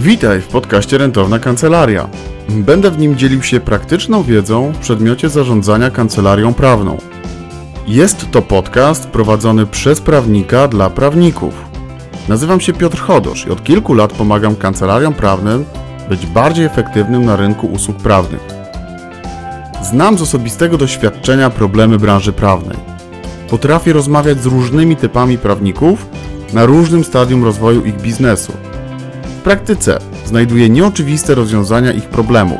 [0.00, 2.08] Witaj w podcaście Rentowna Kancelaria.
[2.48, 6.98] Będę w nim dzielił się praktyczną wiedzą w przedmiocie zarządzania kancelarią prawną.
[7.86, 11.54] Jest to podcast prowadzony przez prawnika dla prawników.
[12.28, 15.64] Nazywam się Piotr Chodosz i od kilku lat pomagam kancelariom prawnym
[16.08, 18.40] być bardziej efektywnym na rynku usług prawnych.
[19.82, 22.76] Znam z osobistego doświadczenia problemy branży prawnej.
[23.50, 26.06] Potrafię rozmawiać z różnymi typami prawników
[26.52, 28.69] na różnym stadium rozwoju ich biznesu.
[29.40, 32.58] W praktyce znajduję nieoczywiste rozwiązania ich problemów.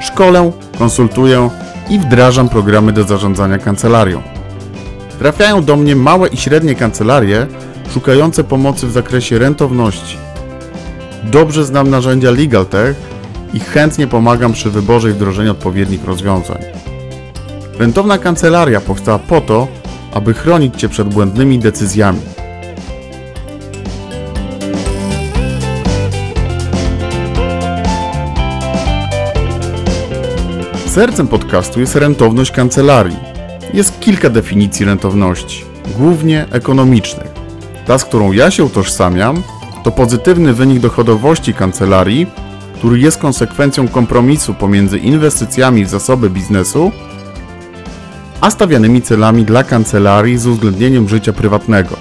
[0.00, 1.50] Szkolę, konsultuję
[1.90, 4.22] i wdrażam programy do zarządzania kancelarią.
[5.18, 7.46] Trafiają do mnie małe i średnie kancelarie
[7.94, 10.16] szukające pomocy w zakresie rentowności.
[11.24, 12.96] Dobrze znam narzędzia LegalTech
[13.54, 16.58] i chętnie pomagam przy wyborze i wdrożeniu odpowiednich rozwiązań.
[17.78, 19.68] Rentowna kancelaria powstała po to,
[20.12, 22.20] aby chronić Cię przed błędnymi decyzjami.
[30.92, 33.16] Sercem podcastu jest rentowność kancelarii.
[33.74, 35.64] Jest kilka definicji rentowności,
[35.96, 37.30] głównie ekonomicznych.
[37.86, 39.42] Ta, z którą ja się utożsamiam,
[39.84, 42.26] to pozytywny wynik dochodowości kancelarii,
[42.74, 46.92] który jest konsekwencją kompromisu pomiędzy inwestycjami w zasoby biznesu
[48.40, 51.96] a stawianymi celami dla kancelarii z uwzględnieniem życia prywatnego.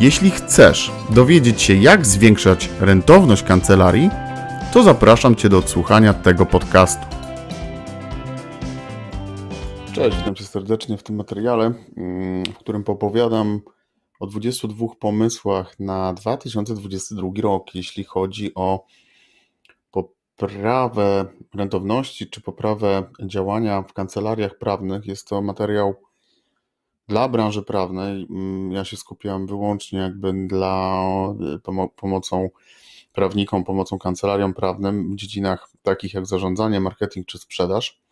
[0.00, 4.10] Jeśli chcesz dowiedzieć się, jak zwiększać rentowność kancelarii,
[4.72, 7.17] to zapraszam Cię do odsłuchania tego podcastu.
[9.98, 13.60] Cześć, witam Cię serdecznie w tym materiale, mm, w którym popowiadam
[14.20, 18.84] o 22 pomysłach na 2022 rok, jeśli chodzi o
[19.90, 25.06] poprawę rentowności czy poprawę działania w kancelariach prawnych.
[25.06, 25.94] Jest to materiał
[27.08, 28.26] dla branży prawnej.
[28.30, 31.02] Mm, ja się skupiam wyłącznie jakby dla
[31.62, 32.50] pomo pomocą
[33.12, 38.07] prawnikom, pomocą kancelariom prawnym w dziedzinach takich jak zarządzanie, marketing czy sprzedaż.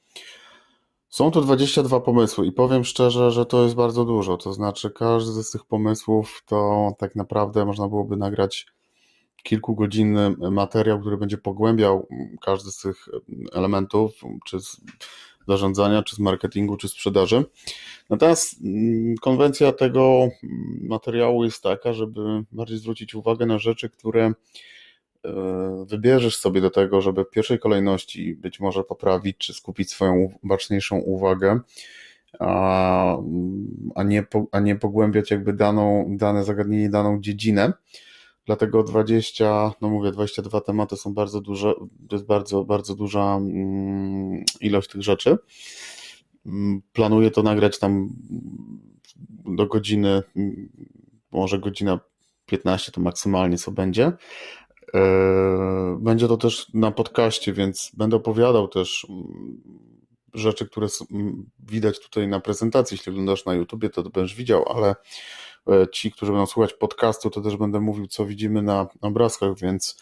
[1.08, 4.36] Są tu 22 pomysły i powiem szczerze, że to jest bardzo dużo.
[4.36, 8.66] To znaczy, każdy z tych pomysłów to tak naprawdę można byłoby nagrać
[9.42, 12.08] kilkugodzinny materiał, który będzie pogłębiał
[12.42, 13.08] każdy z tych
[13.52, 14.12] elementów,
[14.46, 14.80] czy z
[15.48, 17.44] zarządzania, czy z marketingu, czy sprzedaży.
[18.10, 20.28] Natomiast mm, konwencja tego
[20.80, 22.20] materiału jest taka, żeby
[22.52, 24.32] bardziej zwrócić uwagę na rzeczy, które
[25.86, 30.98] wybierzesz sobie do tego, żeby w pierwszej kolejności być może poprawić czy skupić swoją baczniejszą
[30.98, 31.60] uwagę,
[32.38, 33.16] a,
[33.94, 37.72] a, nie, a nie pogłębiać jakby daną, dane zagadnienie, daną dziedzinę.
[38.46, 41.74] Dlatego 20, no mówię, 22 tematy są bardzo duże,
[42.08, 45.36] to jest bardzo, bardzo duża mm, ilość tych rzeczy.
[46.46, 48.08] Mm, planuję to nagrać tam
[49.44, 50.22] do godziny,
[51.32, 52.00] może godzina
[52.46, 54.12] 15 to maksymalnie co będzie,
[54.65, 54.65] E,
[55.98, 59.60] będzie to też na podcaście, więc będę opowiadał też mm,
[60.34, 60.86] rzeczy, które
[61.58, 62.94] widać tutaj na prezentacji.
[62.94, 64.94] Jeśli oglądasz na YouTubie, to będziesz widział, ale
[65.68, 69.96] e, ci, którzy będą słuchać podcastu, to też będę mówił, co widzimy na obrazkach, więc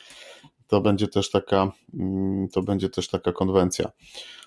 [0.67, 3.91] to będzie też taka, mm, to będzie też taka konwencja.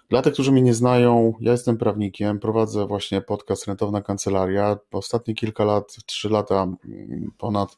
[0.10, 4.78] Dla tych, którzy mnie nie znają, ja jestem prawnikiem, prowadzę właśnie podcast Rentowna Kancelaria.
[4.92, 7.78] Ostatnie kilka lat, trzy lata mm, ponad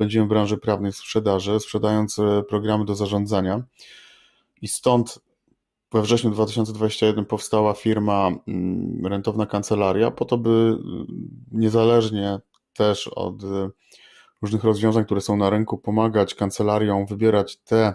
[0.00, 3.62] spędziłem w branży prawnej w sprzedaży, sprzedając e, programy do zarządzania.
[4.62, 5.18] I stąd
[5.92, 11.06] we wrześniu 2021 powstała firma mm, Rentowna Kancelaria, po to, by mm,
[11.52, 12.38] niezależnie
[12.74, 13.70] też od e,
[14.42, 17.94] różnych rozwiązań, które są na rynku, pomagać kancelariom wybierać te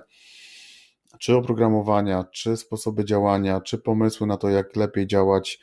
[1.20, 5.60] czy oprogramowania, czy sposoby działania, czy pomysły na to, jak lepiej działać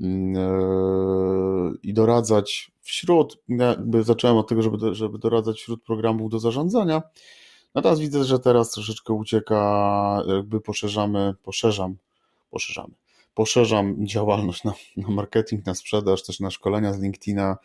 [0.00, 6.38] mm, e, i doradzać wśród, jakby zacząłem od tego, żeby, żeby doradzać wśród programów do
[6.38, 7.02] zarządzania.
[7.74, 11.96] Natomiast widzę, że teraz troszeczkę ucieka, jakby poszerzamy, poszerzam,
[12.50, 12.94] poszerzamy,
[13.34, 17.56] poszerzam działalność na, na marketing, na sprzedaż, też na szkolenia z LinkedIna,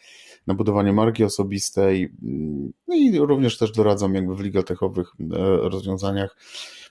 [0.48, 2.14] na budowanie marki osobistej
[2.88, 5.26] no i również też doradzam jakby w legaltechowych e,
[5.70, 6.38] rozwiązaniach,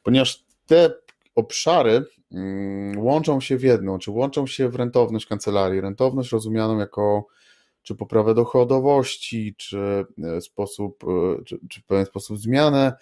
[0.03, 0.95] ponieważ te
[1.35, 5.81] obszary mm, łączą się w jedną, czy łączą się w rentowność kancelarii.
[5.81, 7.27] Rentowność rozumianą jako
[7.83, 12.93] czy poprawę dochodowości, czy e, sposób, e, czy, czy w pewien sposób zmianę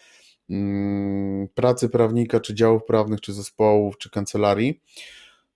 [0.50, 4.80] mm, pracy prawnika, czy działów prawnych, czy zespołów, czy kancelarii,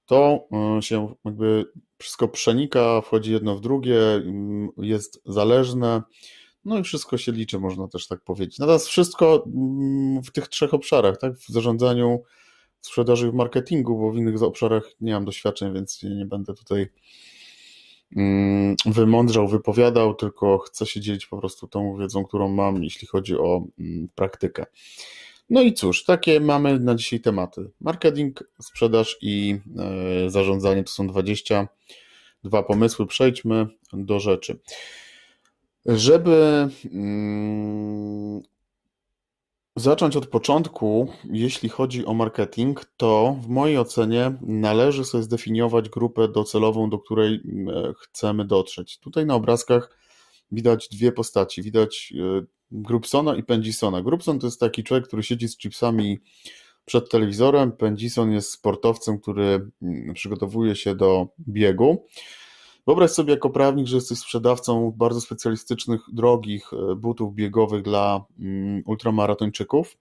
[0.06, 0.49] to
[0.79, 1.65] e, się jakby
[1.99, 6.03] wszystko przenika, wchodzi jedno w drugie, mm, jest zależne,
[6.65, 8.59] no i wszystko się liczy, można też tak powiedzieć.
[8.59, 12.23] Natomiast wszystko mm, w tych trzech obszarach, tak, w zarządzaniu,
[12.81, 16.88] sprzedaży i w marketingu, bo w innych obszarach nie mam doświadczeń, więc nie będę tutaj
[18.87, 23.65] wymądrzał, wypowiadał, tylko chcę się dzielić po prostu tą wiedzą, którą mam, jeśli chodzi o
[23.79, 24.67] mm, praktykę.
[25.51, 27.71] No i cóż, takie mamy na dzisiaj tematy.
[27.81, 29.61] Marketing, sprzedaż i
[30.27, 33.06] e, zarządzanie to są 22 pomysły.
[33.06, 34.59] Przejdźmy do rzeczy.
[35.87, 38.43] Żeby mm,
[39.76, 46.29] zacząć od początku, jeśli chodzi o marketing, to w mojej ocenie należy sobie zdefiniować grupę
[46.29, 48.99] docelową, do której mm, chcemy dotrzeć.
[48.99, 49.99] Tutaj na obrazkach
[50.53, 51.62] widać dwie postaci.
[51.62, 54.03] Widać e, Grubsona i Pendisona.
[54.03, 56.21] Grubson to jest taki człowiek, który siedzi z chipsami
[56.85, 57.73] przed telewizorem.
[57.73, 62.06] Pendison jest sportowcem, który mm, przygotowuje się do biegu.
[62.87, 68.83] Wyobraź sobie jako prawnik, że jesteś sprzedawcą bardzo specjalistycznych, drogich e, butów biegowych dla mm,
[68.87, 69.97] ultramaratończyków.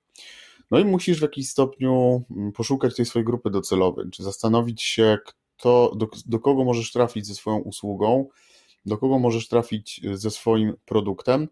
[0.72, 5.18] No i musisz w jakiś stopniu mm, poszukać tej swojej grupy docelowej, czy zastanowić się,
[5.58, 8.28] kto, do, do kogo możesz trafić ze swoją usługą,
[8.86, 11.48] do kogo możesz trafić e, ze swoim produktem.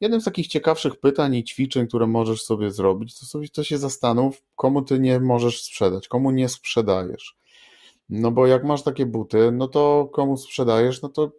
[0.00, 3.78] Jednym z takich ciekawszych pytań i ćwiczeń, które możesz sobie zrobić, to sobie to się
[3.78, 7.36] zastanów, komu ty nie możesz sprzedać, komu nie sprzedajesz.
[8.08, 11.32] No bo jak masz takie buty, no to komu sprzedajesz, no to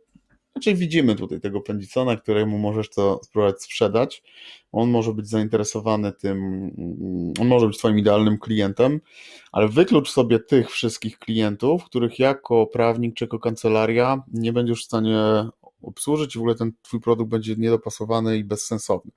[0.55, 4.23] raczej widzimy tutaj tego Pendicona, któremu możesz to spróbować sprzedać.
[4.71, 6.37] On może być zainteresowany tym,
[7.41, 9.01] on może być Twoim idealnym klientem,
[9.51, 14.85] ale wyklucz sobie tych wszystkich klientów, których jako prawnik czy jako kancelaria nie będziesz w
[14.85, 15.49] stanie
[15.81, 19.11] obsłużyć i w ogóle ten Twój produkt będzie niedopasowany i bezsensowny.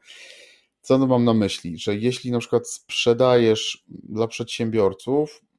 [0.82, 1.78] Co mam na myśli?
[1.78, 5.49] Że jeśli na przykład sprzedajesz dla przedsiębiorców, mm,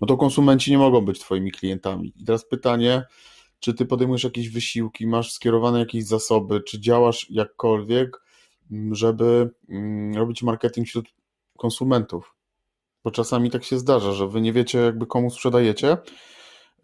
[0.00, 2.12] no to konsumenci nie mogą być Twoimi klientami.
[2.16, 3.04] I teraz pytanie,
[3.60, 8.22] czy Ty podejmujesz jakieś wysiłki, masz skierowane jakieś zasoby, czy działasz jakkolwiek,
[8.70, 11.14] mm, żeby mm, robić marketing wśród
[11.58, 12.34] konsumentów?
[13.04, 15.96] Bo czasami tak się zdarza, że Wy nie wiecie, jakby komu sprzedajecie,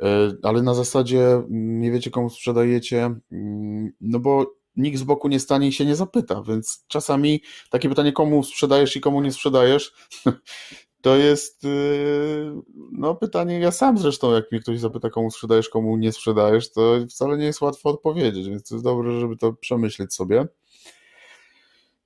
[0.03, 5.41] E, ale na zasadzie nie wiecie, komu sprzedajecie, mm, no bo nikt z boku nie
[5.41, 9.93] stanie i się nie zapyta, więc czasami takie pytanie, komu sprzedajesz i komu nie sprzedajesz,
[11.03, 12.53] to jest y,
[12.93, 16.97] no pytanie, ja sam zresztą, jak mnie ktoś zapyta, komu sprzedajesz, komu nie sprzedajesz, to
[17.11, 20.47] wcale nie jest łatwo odpowiedzieć, więc to jest dobre, żeby to przemyśleć sobie.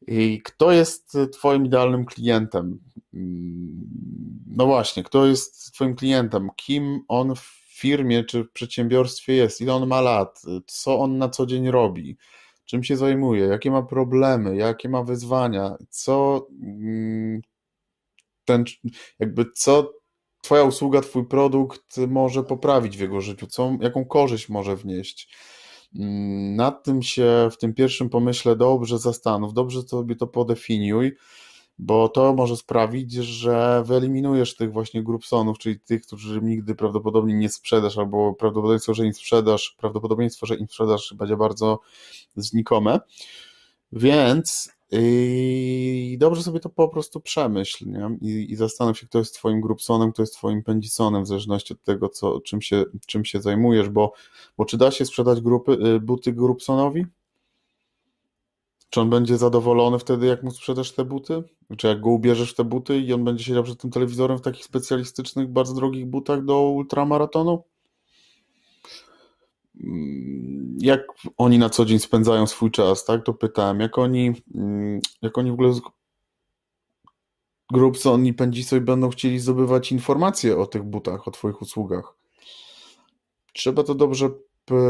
[0.07, 2.81] I kto jest Twoim idealnym klientem?
[3.15, 3.87] Mm,
[4.47, 6.49] no właśnie, kto jest Twoim klientem?
[6.57, 11.29] Kim on w firmie czy w przedsiębiorstwie jest, ile on ma lat, co on na
[11.29, 12.17] co dzień robi,
[12.65, 17.41] czym się zajmuje, jakie ma problemy, jakie ma wyzwania, co mm,
[18.45, 18.65] ten,
[19.19, 19.93] jakby co
[20.43, 25.29] Twoja usługa, Twój produkt może poprawić w jego życiu, co, jaką korzyść może wnieść.
[25.99, 31.13] Mm, nad tym się w tym pierwszym pomyśle dobrze zastanów, dobrze sobie to podefiniuj
[31.79, 37.49] bo to może sprawić, że wyeliminujesz tych właśnie grupsonów, czyli tych, którzy nigdy prawdopodobnie nie
[37.49, 41.81] sprzedasz, albo prawdopodobieństwo, że im sprzedasz, prawdopodobieństwo, że im sprzedasz będzie bardzo
[42.37, 43.01] znikome.
[43.93, 48.19] Więc yy, dobrze sobie to po prostu przemyśl nie?
[48.21, 51.83] I, i zastanów się, kto jest twoim grupsonem, kto jest twoim pędzisonem, w zależności od
[51.83, 54.13] tego, co, czym, się, czym się zajmujesz, bo,
[54.57, 57.07] bo czy da się sprzedać grupy, yy, buty grupsonowi?
[58.91, 61.43] Czy on będzie zadowolony wtedy, jak mu sprzedasz te buty?
[61.77, 64.43] Czy jak go ubierzesz w te buty i on będzie siedział przed tym telewizorem w
[64.43, 67.65] takich specjalistycznych, bardzo drogich butach do ultramaratonu?
[69.81, 71.01] Mm, jak
[71.37, 73.25] oni na co dzień spędzają swój czas, tak?
[73.25, 73.81] To pytałem.
[73.81, 75.73] Jak oni, mm, jak oni w ogóle
[77.73, 82.17] Grubson i Pędzisoy będą chcieli zdobywać informacje o tych butach, o Twoich usługach?
[83.53, 84.31] Trzeba to dobrze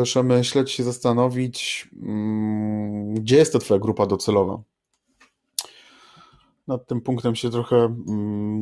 [0.03, 4.63] przemyśleć, się zastanowić, mm, gdzie jest ta Twoja grupa docelowa.
[6.67, 7.97] Nad tym punktem się trochę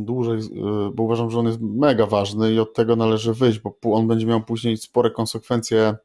[0.05, 3.75] dłużej, y, bo uważam, że on jest mega ważny i od tego należy wyjść, bo
[3.83, 5.97] on będzie miał później spore konsekwencje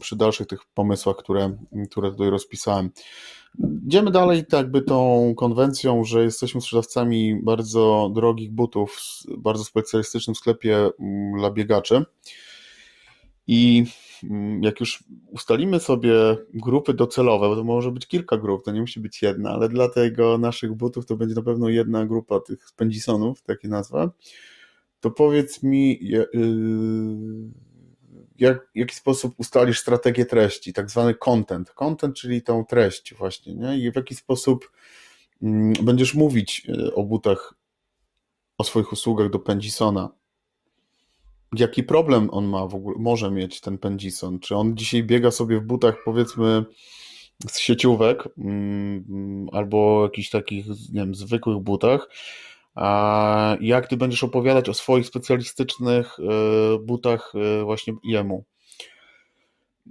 [0.00, 1.56] przy dalszych tych pomysłach, które,
[1.90, 2.90] które tutaj rozpisałem.
[3.86, 10.36] Idziemy dalej tak jakby tą konwencją, że jesteśmy sprzedawcami bardzo drogich butów w bardzo specjalistycznym
[10.36, 10.90] sklepie
[11.38, 12.04] dla biegaczy.
[13.46, 13.84] I
[14.24, 16.12] mm, jak już ustalimy sobie
[16.54, 19.88] grupy docelowe, bo to może być kilka grup, to nie musi być jedna, ale dla
[19.88, 24.10] tego naszych butów to będzie na pewno jedna grupa tych spędzisonów, takie nazwa,
[25.00, 26.28] to powiedz mi, y,
[28.42, 31.70] jak, w jaki sposób ustalisz strategię treści, tak zwany content.
[31.70, 33.78] Content, czyli tą treść właśnie, nie?
[33.78, 34.70] I w jaki sposób
[35.42, 37.54] mm, będziesz mówić y, o butach,
[38.58, 40.08] o swoich usługach do Pendisona,
[41.56, 44.40] jaki problem on ma w ogóle, może mieć ten Pendison?
[44.40, 46.64] Czy on dzisiaj biega sobie w butach, powiedzmy,
[47.50, 52.08] z sieciówek, mm, albo jakichś takich, nie wiem, zwykłych butach,
[53.60, 58.44] jak ty będziesz opowiadać o swoich specjalistycznych e, butach e, właśnie jemu.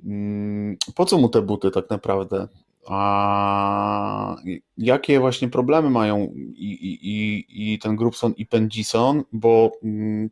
[0.05, 2.47] Mm, po co mu te buty tak naprawdę?
[2.88, 4.35] A
[4.77, 10.29] jakie właśnie problemy mają i, i, i ten Grubson i Pendison, bo mm,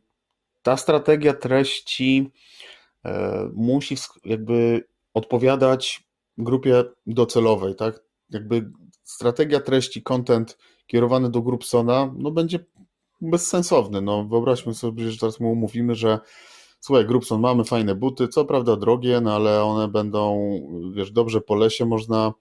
[0.62, 2.30] ta strategia treści
[3.04, 6.04] e, musi jakby odpowiadać
[6.38, 8.00] grupie docelowej, tak?
[8.30, 8.70] Jakby
[9.04, 10.58] strategia treści, content
[10.90, 12.58] kierowany do Grubsona, no będzie
[13.20, 14.00] bezsensowny.
[14.00, 16.18] No wyobraźmy sobie, że teraz mu mówimy, że
[16.80, 20.50] słuchaj, Grubson, mamy fajne buty, co prawda drogie, no ale one będą,
[20.94, 22.32] wiesz, dobrze po lesie można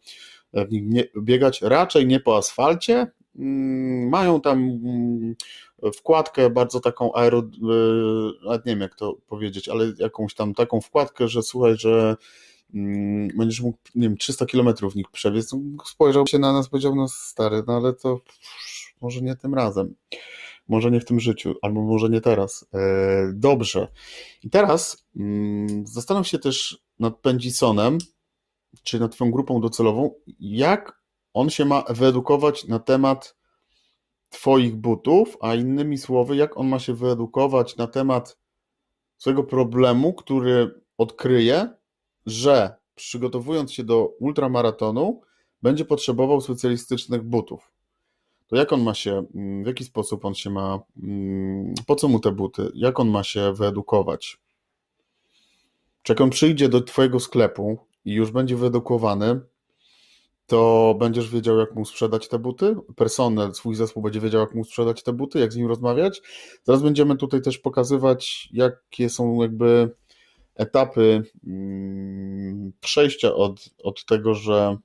[0.53, 3.07] w nich nie, biegać, raczej nie po asfalcie.
[3.35, 5.35] Mm, mają tam mm,
[5.95, 11.27] wkładkę bardzo taką aero, e, nie wiem jak to powiedzieć, ale jakąś tam taką wkładkę,
[11.27, 12.15] że słuchaj, że
[13.38, 15.51] będziesz mógł, nie wiem, 300 km w nich przebiec.
[15.85, 18.21] Spojrzał się na nas, powiedział, no stary, no ale to
[19.01, 19.95] może nie tym razem.
[20.67, 22.65] Może nie w tym życiu, albo może nie teraz.
[22.73, 23.88] E, dobrze.
[24.43, 27.97] I teraz mm, zastanów się też nad Pendisonem,
[28.83, 31.01] czy nad Twoją grupą docelową, jak
[31.33, 33.35] on się ma wyedukować na temat
[34.29, 38.38] Twoich butów, a innymi słowy, jak on ma się wyedukować na temat
[39.17, 41.78] swojego problemu, który odkryje,
[42.29, 45.21] że przygotowując się do ultramaratonu,
[45.62, 47.71] będzie potrzebował specjalistycznych butów
[48.50, 52.07] to jak on ma się, mm, w jaki sposób on się ma, mm, po co
[52.07, 54.39] mu te buty, jak on ma się wyedukować?
[56.03, 59.39] Czy jak on przyjdzie do Twojego sklepu i już będzie wyedukowany,
[60.48, 62.75] to będziesz wiedział, jak mu sprzedać te buty.
[62.95, 66.21] Personel, swój zespół będzie wiedział, jak mu sprzedać te buty, jak z nim rozmawiać.
[66.63, 69.95] Zaraz będziemy tutaj też pokazywać, jakie są jakby
[70.59, 74.77] etapy mm, przejścia od, od tego, że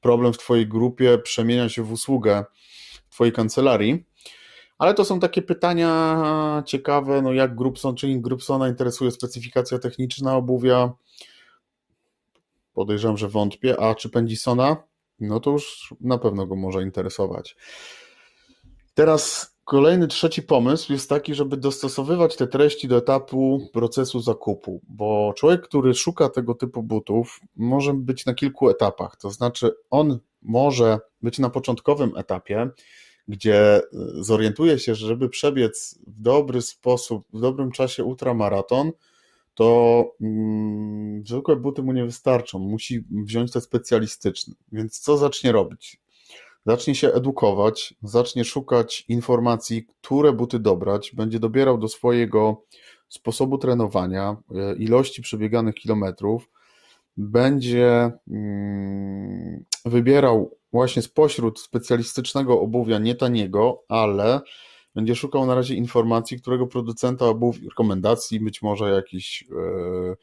[0.00, 2.44] problem w Twojej grupie przemienia się w usługę
[3.10, 4.04] Twojej kancelarii.
[4.78, 10.92] Ale to są takie pytania ciekawe, no jak Grupson, czy Grupsona interesuje specyfikacja techniczna obuwia?
[12.72, 13.80] Podejrzewam, że wątpię.
[13.80, 14.76] A czy Pendisona?
[15.20, 17.56] No to już na pewno go może interesować.
[18.94, 25.32] Teraz Kolejny, trzeci pomysł jest taki, żeby dostosowywać te treści do etapu procesu zakupu, bo
[25.36, 29.16] człowiek, który szuka tego typu butów, może być na kilku etapach.
[29.16, 32.70] To znaczy, on może być na początkowym etapie,
[33.28, 33.80] gdzie
[34.20, 38.92] zorientuje się, że żeby przebiec w dobry sposób, w dobrym czasie ultramaraton,
[39.54, 42.58] to mm, zwykłe buty mu nie wystarczą.
[42.58, 44.54] Musi wziąć te specjalistyczne.
[44.72, 46.03] Więc co zacznie robić?
[46.66, 52.64] Zacznie się edukować, zacznie szukać informacji, które buty dobrać, będzie dobierał do swojego
[53.08, 56.50] sposobu trenowania, e, ilości przebieganych kilometrów,
[57.16, 64.40] będzie mm, wybierał właśnie spośród specjalistycznego obuwia, nie taniego, ale
[64.94, 70.16] będzie szukał na razie informacji, którego producenta obuwia, rekomendacji, być może jakiś, e,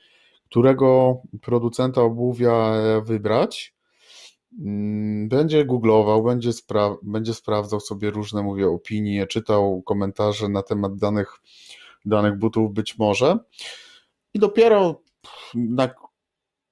[0.50, 3.74] którego producenta obuwia wybrać.
[3.74, 3.80] Mm,
[5.27, 11.41] będzie googlował, będzie, spra będzie sprawdzał sobie różne, mówię, opinie, czytał komentarze na temat danych,
[12.05, 13.38] danych butów być może.
[14.34, 15.01] I dopiero
[15.53, 15.89] na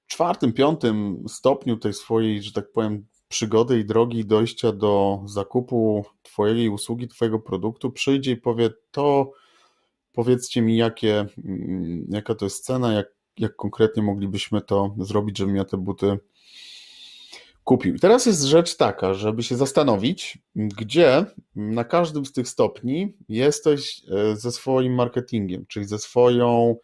[0.08, 6.70] czwartym, piątym stopniu tej swojej, że tak powiem, przygody i drogi dojścia do zakupu Twojej
[6.70, 9.32] usługi, Twojego produktu przyjdzie i powie to
[10.12, 13.08] powiedzcie mi jakie, mm, jaka to jest cena, jak,
[13.38, 16.20] jak konkretnie moglibyśmy to zrobić, żebym ja te buty
[17.70, 18.00] kupił.
[18.00, 24.36] Teraz jest rzecz taka, żeby się zastanowić, gdzie na każdym z tych stopni jesteś e,
[24.36, 26.76] ze swoim marketingiem, czyli ze swoją,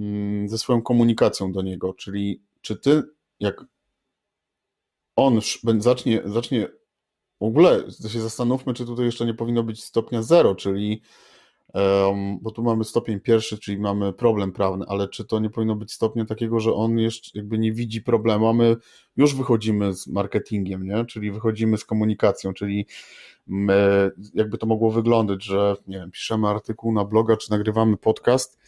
[0.00, 3.02] mm, ze swoją komunikacją do niego, czyli czy ty,
[3.40, 3.64] jak
[5.16, 5.40] on
[5.78, 6.68] zacznie, zacznie
[7.40, 11.02] w ogóle się zastanówmy, czy tutaj jeszcze nie powinno być stopnia zero, czyli
[12.40, 15.92] bo tu mamy stopień pierwszy, czyli mamy problem prawny, ale czy to nie powinno być
[15.92, 18.76] stopnia takiego, że on jeszcze jakby nie widzi problemu, a my
[19.16, 21.04] już wychodzimy z marketingiem, nie?
[21.04, 22.86] czyli wychodzimy z komunikacją, czyli
[23.46, 28.58] my, jakby to mogło wyglądać, że nie wiem, piszemy artykuł na bloga, czy nagrywamy podcast,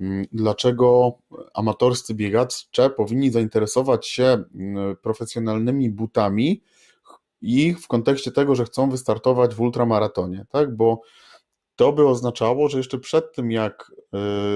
[0.00, 1.18] mm, dlaczego
[1.54, 6.62] amatorscy biegacze powinni zainteresować się mm, profesjonalnymi butami
[7.42, 11.00] i w kontekście tego, że chcą wystartować w ultramaratonie, tak, bo
[11.76, 13.92] to by oznaczało, że jeszcze przed tym, jak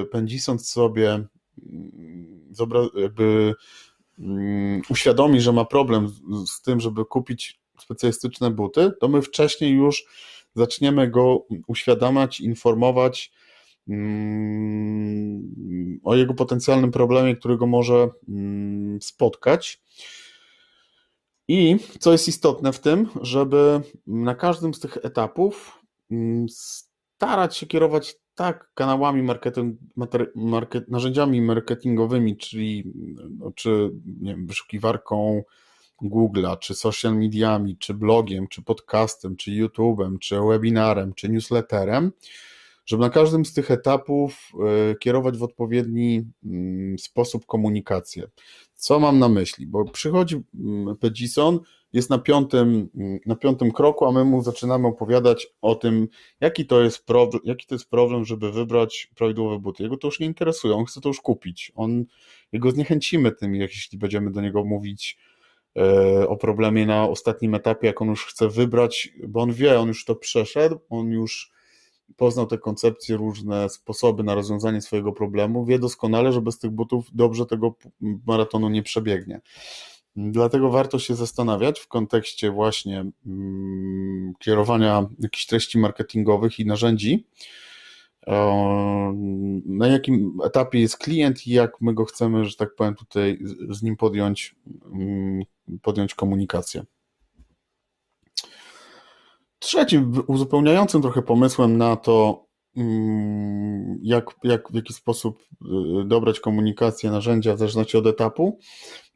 [0.02, 1.24] y, pędzisąc sobie
[1.70, 2.52] mm,
[2.94, 3.54] jakby
[4.18, 6.08] mm, uświadomi, że ma problem
[6.46, 10.04] z tym, żeby kupić specjalistyczne buty, to my wcześniej już
[10.54, 13.32] zaczniemy go uświadamiać, informować
[13.88, 18.08] mm, o jego potencjalnym problemie, którego może
[19.00, 19.82] spotkać.
[21.48, 25.78] I co jest istotne w tym, żeby na każdym z tych etapów
[27.18, 29.78] starać się kierować tak kanałami marketing,
[30.34, 32.92] market, narzędziami marketingowymi, czyli
[33.38, 35.42] no, czy nie wiem, wyszukiwarką
[36.02, 42.12] Google'a, czy social mediami, czy blogiem, czy podcastem, czy YouTube'em, czy webinarem, czy newsletterem,
[42.86, 44.50] żeby na każdym z tych etapów
[44.90, 48.28] e, kierować w odpowiedni mm, sposób komunikację.
[48.74, 49.66] Co mam na myśli?
[49.66, 51.60] Bo przychodzi mm, Pedison,
[51.92, 52.88] jest na piątym,
[53.26, 56.08] na piątym kroku, a my mu zaczynamy opowiadać o tym,
[56.40, 59.82] jaki to, jest problem, jaki to jest problem, żeby wybrać prawidłowe buty.
[59.82, 61.72] Jego to już nie interesuje, on chce to już kupić.
[61.74, 62.04] On,
[62.52, 65.18] jego zniechęcimy tym, jeśli będziemy do niego mówić
[65.76, 69.88] e, o problemie na ostatnim etapie, jak on już chce wybrać, bo on wie, on
[69.88, 71.58] już to przeszedł, on już
[72.16, 77.06] poznał te koncepcje, różne sposoby na rozwiązanie swojego problemu, wie doskonale, że bez tych butów
[77.12, 77.74] dobrze tego
[78.26, 79.40] maratonu nie przebiegnie.
[80.20, 87.26] Dlatego warto się zastanawiać w kontekście właśnie mm, kierowania jakichś treści marketingowych i narzędzi,
[89.66, 93.38] na jakim etapie jest klient i jak my go chcemy, że tak powiem, tutaj
[93.70, 94.56] z nim podjąć,
[94.92, 95.42] mm,
[95.82, 96.84] podjąć komunikację.
[99.58, 102.47] Trzecim, uzupełniającym trochę pomysłem na to,
[104.02, 105.66] jak, jak w jaki sposób y,
[106.04, 108.58] dobrać komunikację, narzędzia w zależności od etapu,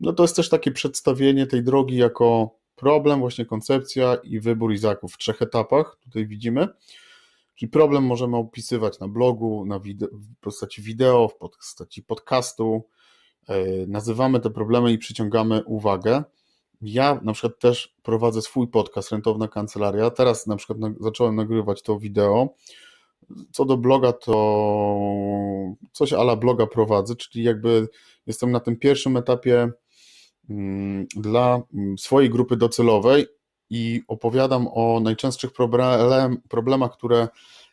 [0.00, 5.14] no to jest też takie przedstawienie tej drogi jako problem, właśnie koncepcja i wybór Izaków
[5.14, 6.68] w trzech etapach, tutaj widzimy.
[7.54, 12.88] Czyli problem możemy opisywać na blogu, na wideo, w postaci wideo, w postaci podcastu.
[13.50, 16.22] Y, nazywamy te problemy i przyciągamy uwagę
[16.82, 20.10] ja na przykład też prowadzę swój podcast Rentowna Kancelaria.
[20.10, 22.54] Teraz na przykład zacząłem nagrywać to wideo.
[23.52, 24.34] Co do bloga, to
[25.92, 27.88] coś ala bloga prowadzę, czyli jakby
[28.26, 29.70] jestem na tym pierwszym etapie
[30.50, 33.26] mm, dla mm, swojej grupy docelowej
[33.70, 37.28] i opowiadam o najczęstszych problem, problemach, które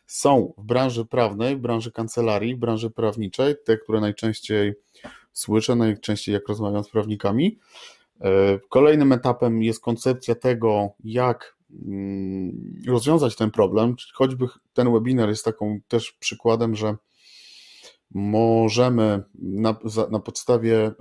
[0.06, 4.74] są w branży prawnej, w branży kancelarii, w branży prawniczej, te, które najczęściej
[5.32, 7.58] słyszę, najczęściej jak rozmawiam z prawnikami.
[8.20, 11.56] E, kolejnym etapem jest koncepcja tego, jak
[12.86, 16.96] rozwiązać ten problem, choćby ten webinar jest taką też przykładem, że
[18.14, 19.76] możemy na,
[20.10, 20.92] na podstawie e,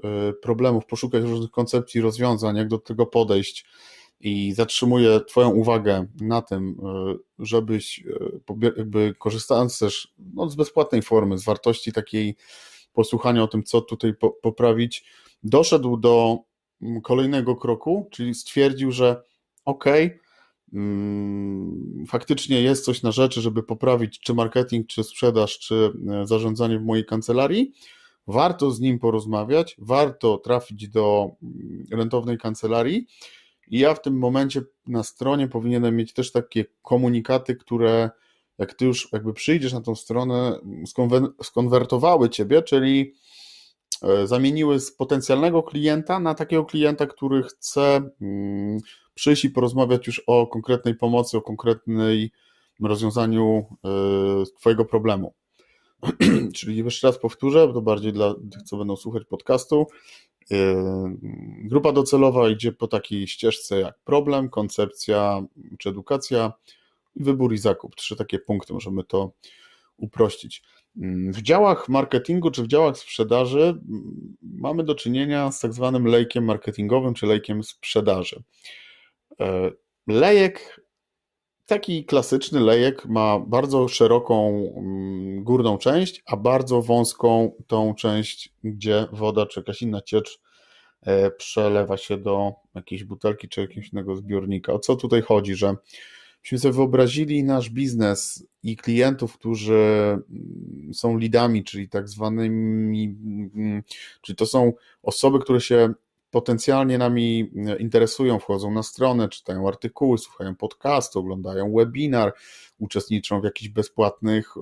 [0.41, 3.65] problemów poszukać różnych koncepcji, rozwiązań, jak do tego podejść.
[4.21, 8.03] I zatrzymuję Twoją uwagę na tym, e, żebyś
[8.77, 12.35] jakby korzystając też no, z bezpłatnej formy, z wartości takiej
[12.93, 15.05] posłuchania o tym, co tutaj poprawić,
[15.43, 16.37] doszedł do
[17.03, 19.23] kolejnego kroku, czyli stwierdził, że
[19.65, 20.28] okej, okay, mm,
[22.07, 26.83] faktycznie jest coś na rzeczy, żeby poprawić czy marketing, czy sprzedaż, czy e, zarządzanie w
[26.83, 27.73] mojej kancelarii.
[28.27, 33.07] Warto z nim porozmawiać, warto trafić do mm, rentownej kancelarii.
[33.67, 38.09] I ja w tym momencie na stronie powinienem mieć też takie komunikaty, które
[38.57, 40.59] jak ty już jakby przyjdziesz na tą stronę,
[41.41, 43.13] skonwertowały ciebie, czyli
[44.03, 48.77] E, zamieniły z potencjalnego klienta na takiego klienta, który chce mm,
[49.19, 52.31] przyjść i porozmawiać już o konkretnej pomocy, o konkretnej
[52.81, 53.89] rozwiązaniu e,
[54.59, 55.33] Twojego problemu.
[56.55, 59.87] Czyli jeszcze raz powtórzę, to bardziej dla tych, co będą słuchać podcastu.
[60.51, 60.55] E,
[61.63, 65.41] grupa docelowa idzie po takiej ścieżce jak problem, koncepcja
[65.79, 66.53] czy edukacja,
[67.15, 67.95] wybór i zakup.
[67.95, 69.31] Trzy takie punkty, możemy to
[69.97, 70.63] uprościć.
[71.31, 76.45] W działach marketingu czy w działach sprzedaży mm, mamy do czynienia z tak zwanym lejkiem
[76.45, 78.43] marketingowym czy lejkiem sprzedaży.
[79.41, 79.71] E,
[80.07, 80.81] lejek,
[81.65, 89.07] taki klasyczny lejek ma bardzo szeroką mm, górną część, a bardzo wąską tą część, gdzie
[89.11, 90.39] woda czy jakaś inna ciecz
[91.01, 94.73] e, przelewa się do jakiejś butelki czy jakiegoś innego zbiornika.
[94.73, 95.75] O co tutaj chodzi, że
[96.43, 103.17] Myśmy sobie wyobrazili nasz biznes i klientów, którzy mm, są lidami, czyli tak zwanymi,
[103.55, 103.83] mm,
[104.21, 104.73] czyli to są
[105.03, 105.93] osoby, które się
[106.31, 112.33] potencjalnie nami mm, interesują, wchodzą na stronę, czytają artykuły, słuchają podcastu, oglądają webinar,
[112.79, 114.61] uczestniczą w jakichś bezpłatnych e,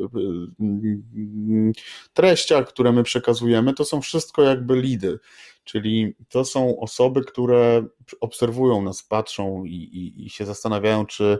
[0.00, 1.72] e,
[2.12, 5.18] treściach, które my przekazujemy, to są wszystko jakby lidy,
[5.64, 7.84] czyli to są osoby, które
[8.20, 11.38] obserwują nas, patrzą i, i, i się zastanawiają, czy,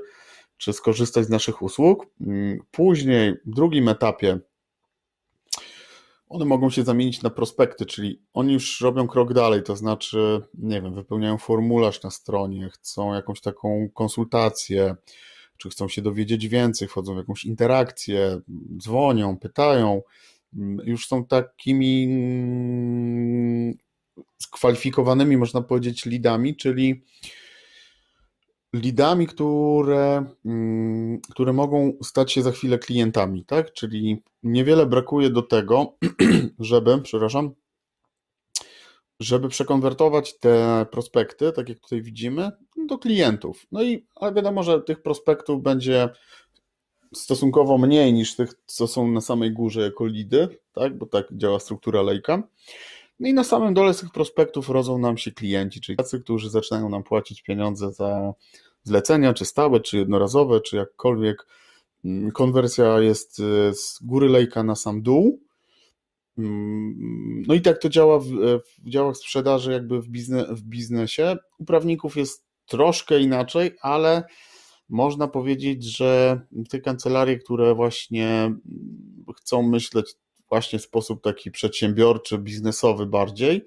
[0.57, 2.07] czy skorzystać z naszych usług.
[2.21, 4.39] Mm, później, w drugim etapie,
[6.29, 10.83] one mogą się zamienić na prospekty, czyli oni już robią krok dalej, to znaczy, nie
[10.83, 14.95] wiem, wypełniają formularz na stronie, chcą jakąś taką konsultację,
[15.57, 18.41] czy chcą się dowiedzieć więcej, wchodzą w jakąś interakcję,
[18.77, 20.03] dzwonią, pytają,
[20.85, 22.09] już są takimi
[24.39, 27.03] skwalifikowanymi, można powiedzieć, lidami, czyli
[28.73, 33.73] lidami, które, mm, które mogą stać się za chwilę klientami, tak?
[33.73, 35.97] Czyli niewiele brakuje do tego,
[36.59, 37.51] żeby, przepraszam,
[39.21, 42.51] żeby przekonwertować te prospekty, tak jak tutaj widzimy,
[42.87, 43.67] do klientów.
[43.73, 46.09] No i ale wiadomo, że tych prospektów będzie
[47.15, 50.99] stosunkowo mniej niż tych, co są na samej górze jako lidy, tak?
[50.99, 52.43] bo tak działa struktura lejka.
[53.21, 56.51] No i na samym dole z tych prospektów rodzą nam się klienci, czyli tacy, którzy
[56.51, 58.33] zaczynają nam płacić pieniądze za
[58.83, 61.47] zlecenia, czy stałe, czy jednorazowe, czy jakkolwiek.
[62.05, 65.41] Mm, konwersja jest e, z góry lejka na sam dół.
[66.39, 68.27] Mm, no i tak to działa w,
[68.85, 70.07] w działach sprzedaży, jakby w,
[70.49, 71.37] w biznesie.
[71.59, 74.25] U prawników jest troszkę inaczej, ale
[74.89, 78.55] można powiedzieć, że te kancelarie, które właśnie
[79.37, 80.15] chcą myśleć
[80.49, 83.67] właśnie w sposób taki przedsiębiorczy, biznesowy bardziej,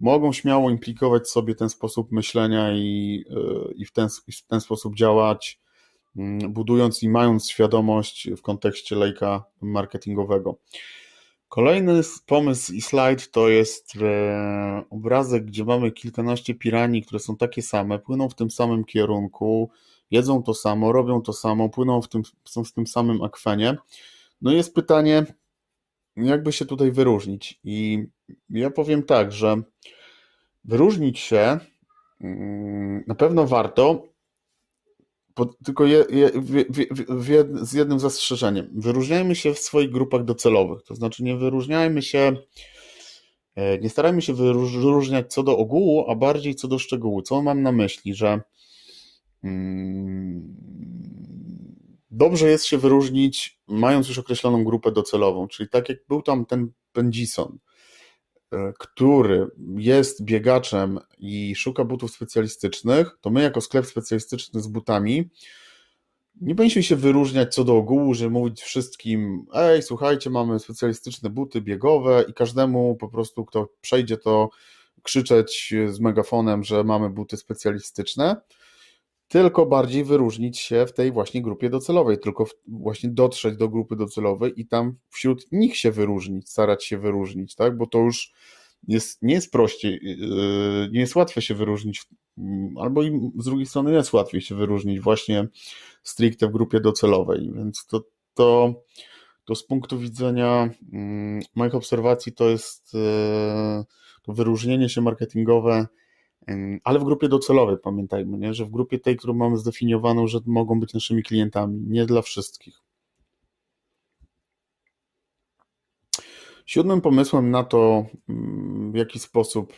[0.00, 3.24] mogą śmiało implikować sobie ten sposób myślenia i,
[3.76, 5.60] i, w, ten, i w ten sposób działać,
[6.16, 10.58] mm, budując i mając świadomość w kontekście lejka marketingowego.
[11.48, 17.62] Kolejny pomysł i slajd to jest e, obrazek, gdzie mamy kilkanaście piranii, które są takie
[17.62, 19.70] same, płyną w tym samym kierunku,
[20.10, 23.76] jedzą to samo, robią to samo, płyną w tym, są w tym samym akwenie.
[24.42, 25.26] No i jest pytanie,
[26.22, 27.60] jakby się tutaj wyróżnić.
[27.64, 28.04] I
[28.50, 29.62] ja powiem tak, że
[30.64, 31.58] wyróżnić się
[32.20, 34.10] mm, na pewno warto,
[35.64, 36.30] tylko je, je,
[37.62, 38.70] z jednym zastrzeżeniem.
[38.74, 42.36] Wyróżniajmy się w swoich grupach docelowych, to znaczy nie wyróżniajmy się,
[43.54, 47.22] e, nie starajmy się wyróżniać co do ogółu, a bardziej co do szczegółu.
[47.22, 48.40] Co mam na myśli, że
[49.44, 50.56] mm,
[52.10, 56.72] dobrze jest się wyróżnić, mając już określoną grupę docelową, czyli tak jak był tam ten
[56.92, 57.58] Pendison,
[58.52, 59.46] e, który
[59.76, 65.30] jest biegaczem i szuka butów specjalistycznych, to my jako sklep specjalistyczny z butami
[66.40, 71.60] nie powinniśmy się wyróżniać co do ogółu, że mówić wszystkim, ej, słuchajcie, mamy specjalistyczne buty
[71.60, 74.50] biegowe i każdemu po prostu, kto przejdzie, to
[75.02, 78.36] krzyczeć z megafonem, że mamy buty specjalistyczne
[79.30, 84.52] tylko bardziej wyróżnić się w tej właśnie grupie docelowej, tylko właśnie dotrzeć do grupy docelowej
[84.56, 87.76] i tam wśród nich się wyróżnić, starać się wyróżnić, tak?
[87.76, 88.32] Bo to już
[88.88, 92.02] jest, nie jest prościej, yy, nie jest łatwe się wyróżnić,
[92.38, 95.48] mm, albo i z drugiej strony jest łatwiej się wyróżnić właśnie
[96.02, 98.74] stricte w grupie docelowej, więc to, to,
[99.44, 103.84] to z punktu widzenia mm, moich obserwacji to jest yy,
[104.22, 105.86] to wyróżnienie się marketingowe
[106.84, 108.54] ale w grupie docelowej pamiętajmy, nie?
[108.54, 112.80] że w grupie tej, którą mamy zdefiniowaną, że mogą być naszymi klientami, nie dla wszystkich.
[116.66, 119.72] Siódmym pomysłem na to, mm, w jaki sposób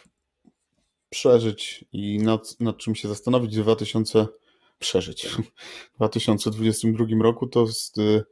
[1.09, 4.27] przeżyć i nad, nad czym się zastanowić w 2000,
[4.79, 5.27] przeżyć,
[5.95, 8.25] w 2022 roku, to jest y,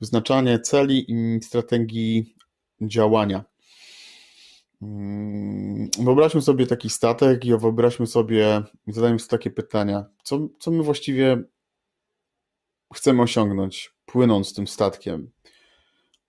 [0.00, 2.34] wyznaczanie celi i strategii
[2.80, 3.44] działania.
[4.82, 10.82] Mm, wyobraźmy sobie taki statek i wyobraźmy sobie, zadajmy sobie takie pytania, co, co my
[10.82, 11.42] właściwie
[12.94, 15.30] chcemy osiągnąć, płynąc tym statkiem?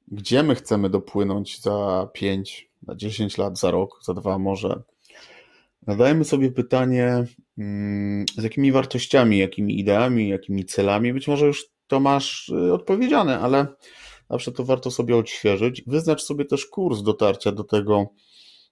[0.07, 4.81] Gdzie my chcemy dopłynąć za 5, za 10 lat, za rok, za dwa może?
[5.87, 7.23] Zadajmy sobie pytanie,
[7.57, 11.13] mm, z jakimi wartościami, jakimi ideami, jakimi celami.
[11.13, 13.67] Być może już to masz y, odpowiedziane, ale
[14.29, 15.83] zawsze to warto sobie odświeżyć.
[15.87, 18.05] Wyznacz sobie też kurs dotarcia do tego,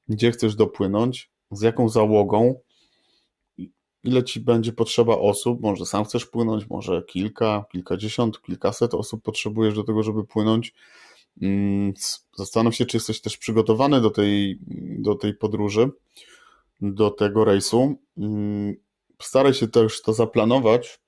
[0.09, 2.59] gdzie chcesz dopłynąć, z jaką załogą,
[4.03, 9.75] ile ci będzie potrzeba osób, może sam chcesz płynąć, może kilka, kilkadziesiąt, kilkaset osób potrzebujesz
[9.75, 10.73] do tego, żeby płynąć.
[11.41, 11.93] Mm,
[12.35, 14.59] zastanów się, czy jesteś też przygotowany do tej,
[14.99, 15.89] do tej podróży,
[16.81, 17.95] do tego rejsu.
[18.17, 18.75] Mm,
[19.21, 20.99] staraj się też to zaplanować.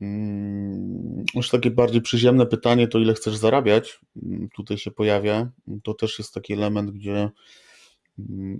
[0.00, 4.00] Mm, już takie bardziej przyziemne pytanie, to ile chcesz zarabiać,
[4.54, 5.50] tutaj się pojawia.
[5.84, 7.30] To też jest taki element, gdzie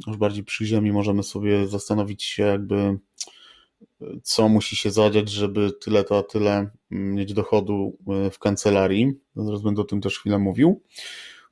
[0.07, 2.99] już bardziej przy ziemi możemy sobie zastanowić się, jakby
[4.23, 9.13] co musi się zadziać, żeby tyle to a tyle mm, mieć dochodu e, w kancelarii.
[9.37, 10.83] Zaraz będę o tym też chwilę mówił.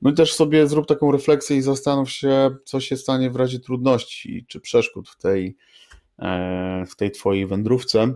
[0.02, 3.60] No i też sobie zrób taką refleksję i zastanów się, co się stanie w razie
[3.60, 5.56] trudności czy przeszkód w tej,
[6.18, 8.14] e, w tej twojej wędrówce.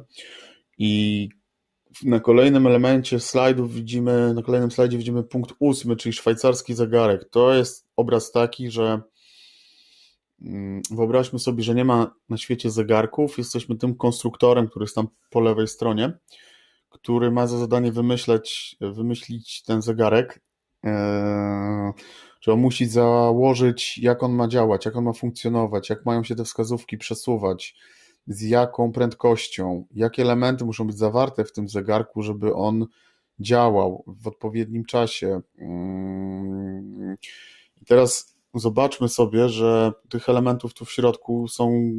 [0.78, 1.28] I
[2.04, 7.28] na kolejnym elemencie slajdów widzimy, na kolejnym slajdzie widzimy punkt ósmy, czyli szwajcarski zegarek.
[7.30, 9.00] To jest obraz taki, że
[10.90, 15.40] wyobraźmy sobie, że nie ma na świecie zegarków, jesteśmy tym konstruktorem, który jest tam po
[15.40, 16.12] lewej stronie,
[16.88, 20.40] który ma za zadanie wymyśleć, wymyślić ten zegarek.
[20.82, 21.92] Eee,
[22.40, 26.34] Czy on musi założyć, jak on ma działać, jak on ma funkcjonować, jak mają się
[26.34, 27.76] te wskazówki przesuwać,
[28.26, 32.86] z jaką prędkością, jakie elementy muszą być zawarte w tym zegarku, żeby on
[33.40, 35.40] działał w odpowiednim czasie.
[35.58, 37.16] Mm.
[37.82, 41.90] I teraz zobaczmy sobie, że tych elementów tu w środku są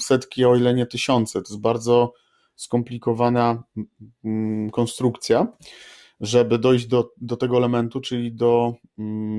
[0.00, 1.42] setki, o ile nie tysiące.
[1.42, 2.12] To jest bardzo
[2.56, 3.62] skomplikowana
[4.72, 5.46] konstrukcja,
[6.20, 8.74] żeby dojść do, do tego elementu, czyli do,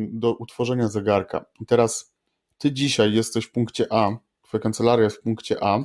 [0.09, 1.45] do utworzenia zegarka.
[1.67, 2.13] Teraz
[2.57, 5.83] ty dzisiaj jesteś w punkcie A, twoja kancelaria jest w punkcie A,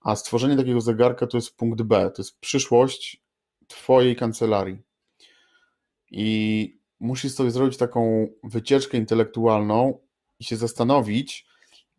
[0.00, 3.22] a stworzenie takiego zegarka to jest punkt B, to jest przyszłość
[3.66, 4.78] twojej kancelarii.
[6.10, 9.98] I musisz sobie zrobić taką wycieczkę intelektualną
[10.40, 11.46] i się zastanowić,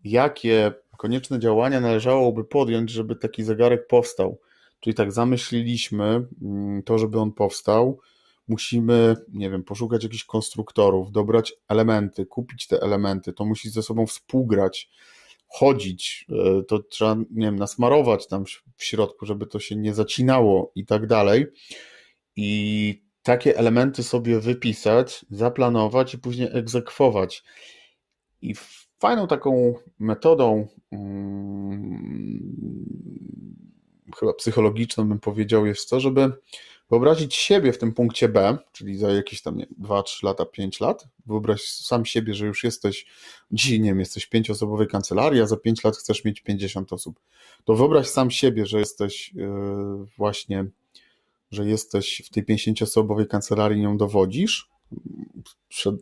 [0.03, 4.39] jakie konieczne działania należałoby podjąć, żeby taki zegarek powstał.
[4.79, 7.99] Czyli tak zamyśliliśmy mm, to, żeby on powstał.
[8.47, 13.33] Musimy, nie wiem, poszukać jakichś konstruktorów, dobrać elementy, kupić te elementy.
[13.33, 14.89] To musi ze sobą współgrać,
[15.47, 16.25] chodzić.
[16.29, 20.85] E, to trzeba, nie wiem, nasmarować tam w środku, żeby to się nie zacinało i
[20.85, 21.45] tak dalej.
[22.35, 27.43] I takie elementy sobie wypisać, zaplanować i później egzekwować.
[28.41, 28.55] I
[28.99, 32.39] fajną taką metodą, hmm,
[34.19, 36.31] chyba psychologiczną bym powiedział, jest to, żeby
[36.89, 41.61] wyobrazić siebie w tym punkcie B, czyli za jakieś tam 2-3 lata, 5 lat, wyobraź
[41.61, 43.05] sam siebie, że już jesteś,
[43.51, 47.19] dzisiaj nie wiem, jesteś pięcioosobowej kancelarii, a za 5 lat chcesz mieć 50 osób.
[47.65, 49.47] To wyobraź sam siebie, że jesteś yy,
[50.17, 50.65] właśnie,
[51.51, 54.69] że jesteś w tej 50-osobowej kancelarii, nią dowodzisz,
[55.67, 55.95] przed,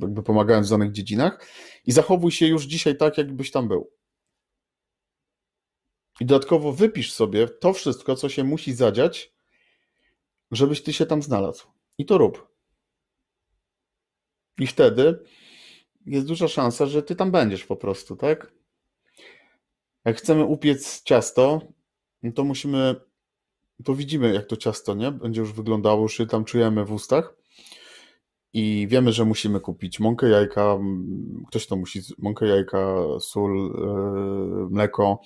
[0.00, 1.46] jakby pomagając w danych dziedzinach
[1.84, 3.90] i zachowuj się już dzisiaj tak, jakbyś tam był.
[6.20, 9.32] I dodatkowo wypisz sobie to wszystko, co się musi zadziać,
[10.50, 11.66] żebyś ty się tam znalazł.
[11.98, 12.48] I to rób.
[14.58, 15.24] I wtedy
[16.06, 18.52] jest duża szansa, że ty tam będziesz po prostu, tak?
[20.04, 21.60] Jak chcemy upiec ciasto,
[22.22, 22.94] no to musimy,
[23.84, 25.12] to widzimy, jak to ciasto, nie?
[25.12, 27.34] Będzie już wyglądało, już się tam czujemy w ustach.
[28.52, 30.78] I wiemy, że musimy kupić mąkę, jajka,
[31.48, 35.20] ktoś to musi, mąkę, jajka, sól, yy, mleko,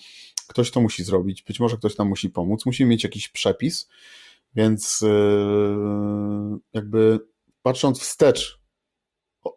[0.49, 3.89] ktoś to musi zrobić, być może ktoś nam musi pomóc, musimy mieć jakiś przepis,
[4.55, 7.21] więc yy, jakby
[7.63, 8.63] patrząc wstecz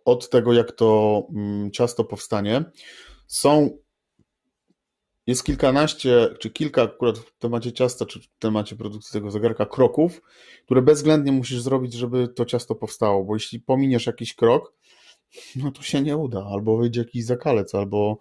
[0.05, 2.63] od tego, jak to mm, ciasto powstanie,
[3.27, 3.77] są
[5.27, 10.21] jest kilkanaście, czy kilka akurat w temacie ciasta, czy w temacie produkcji tego zegarka kroków,
[10.65, 14.73] które bezwzględnie musisz zrobić, żeby to ciasto powstało, bo jeśli pominiesz jakiś krok,
[15.55, 18.19] no to się nie uda, albo wyjdzie jakiś zakalec, albo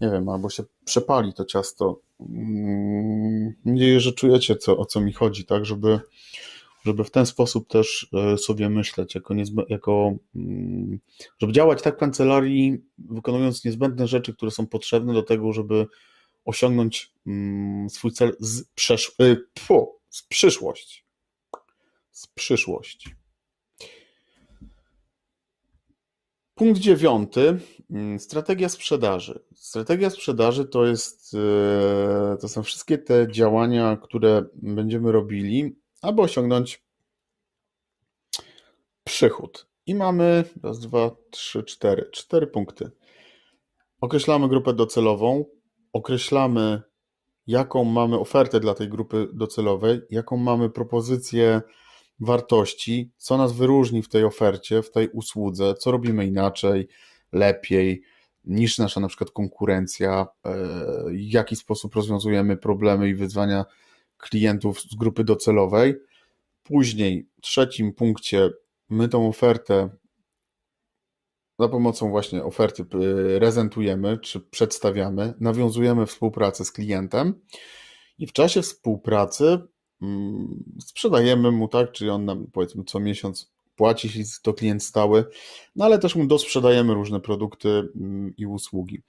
[0.00, 2.00] nie wiem, albo się przepali to ciasto.
[2.20, 6.00] Mm, mam nadzieję, że czujecie, co, o co mi chodzi, tak, żeby,
[6.84, 10.98] żeby w ten sposób też e, sobie myśleć, jako, niezbę, jako mm,
[11.38, 15.86] żeby działać tak w kancelarii, wykonując niezbędne rzeczy, które są potrzebne do tego, żeby
[16.46, 21.04] osiągnąć mm, swój cel z, przesz- y, pfu, z przyszłości.
[22.10, 23.14] Z przyszłości.
[26.54, 27.58] Punkt dziewiąty.
[27.90, 29.44] Mm, strategia sprzedaży.
[29.54, 36.82] Strategia sprzedaży to jest, y, to są wszystkie te działania, które będziemy robili, aby osiągnąć
[39.04, 39.66] przychód.
[39.86, 42.10] I mamy raz, dwa, trzy, cztery.
[42.12, 42.90] Cztery punkty.
[44.00, 45.44] Określamy grupę docelową,
[45.96, 46.82] określamy,
[47.46, 51.62] jaką mamy ofertę dla tej grupy docelowej, jaką mamy propozycję
[52.20, 56.88] wartości, co nas wyróżni w tej ofercie, w tej usłudze, co robimy inaczej,
[57.32, 58.02] lepiej
[58.44, 60.54] niż nasza na przykład konkurencja, e,
[61.08, 63.64] w jaki sposób rozwiązujemy problemy i wyzwania
[64.18, 65.94] klientów z grupy docelowej.
[66.62, 68.50] Później, w trzecim punkcie,
[68.88, 69.88] my tą ofertę
[71.58, 72.84] za pomocą właśnie oferty
[73.38, 77.40] prezentujemy czy przedstawiamy, nawiązujemy współpracę z klientem
[78.18, 79.58] i w czasie współpracy
[80.02, 85.24] mm, sprzedajemy mu, tak, czyli on nam powiedzmy co miesiąc płaci, jeśli to klient stały,
[85.76, 89.02] no ale też mu dosprzedajemy różne produkty mm, i usługi.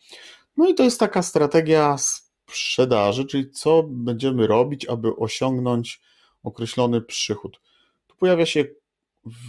[0.58, 6.02] No i to jest taka strategia sprzedaży, czyli co będziemy robić, aby osiągnąć
[6.44, 7.62] określony przychód.
[8.08, 8.66] Tu pojawia się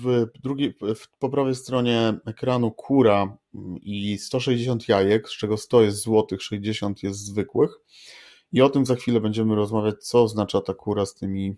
[0.03, 3.37] w drugiej, w, po prawej stronie ekranu kura
[3.83, 7.71] i 160 jajek, z czego 100 jest złotych, 60 jest zwykłych.
[8.53, 11.57] I o tym za chwilę będziemy rozmawiać, co oznacza ta kura z tymi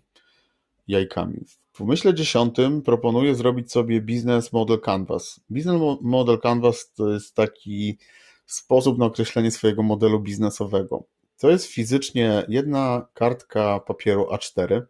[0.89, 1.45] jajkami.
[1.73, 5.41] W pomyśle dziesiątym proponuję zrobić sobie Business Model Canvas.
[5.51, 7.99] Business Model Canvas to jest taki
[8.47, 11.05] sposób na określenie swojego modelu biznesowego.
[11.39, 14.83] To jest fizycznie jedna kartka papieru A4,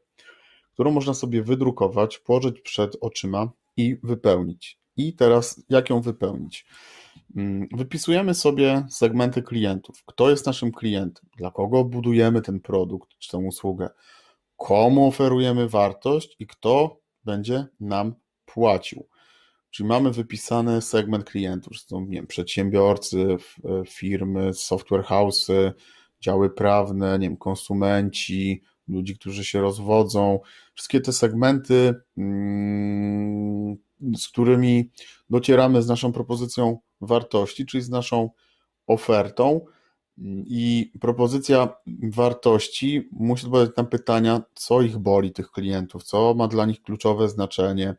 [0.80, 4.78] którą można sobie wydrukować, położyć przed oczyma i wypełnić.
[4.96, 6.66] I teraz jak ją wypełnić?
[7.36, 10.02] Mm, wypisujemy sobie segmenty klientów.
[10.06, 11.28] Kto jest naszym klientem?
[11.36, 13.90] Dla kogo budujemy ten produkt czy tę usługę?
[14.56, 18.14] Komu oferujemy wartość i kto będzie nam
[18.44, 19.08] płacił?
[19.70, 23.36] Czyli mamy wypisany segment klientów, to są nie wiem, przedsiębiorcy,
[23.86, 25.72] firmy, software house'y,
[26.20, 30.40] działy prawne, nie wiem, konsumenci, ludzi, którzy się rozwodzą.
[30.74, 33.76] Wszystkie te segmenty, mm,
[34.16, 34.90] z którymi
[35.30, 38.30] docieramy z naszą propozycją wartości, czyli z naszą
[38.86, 39.60] ofertą.
[40.46, 41.68] I propozycja
[42.02, 47.28] wartości musi odpowiadać na pytania, co ich boli, tych klientów, co ma dla nich kluczowe
[47.28, 47.94] znaczenie,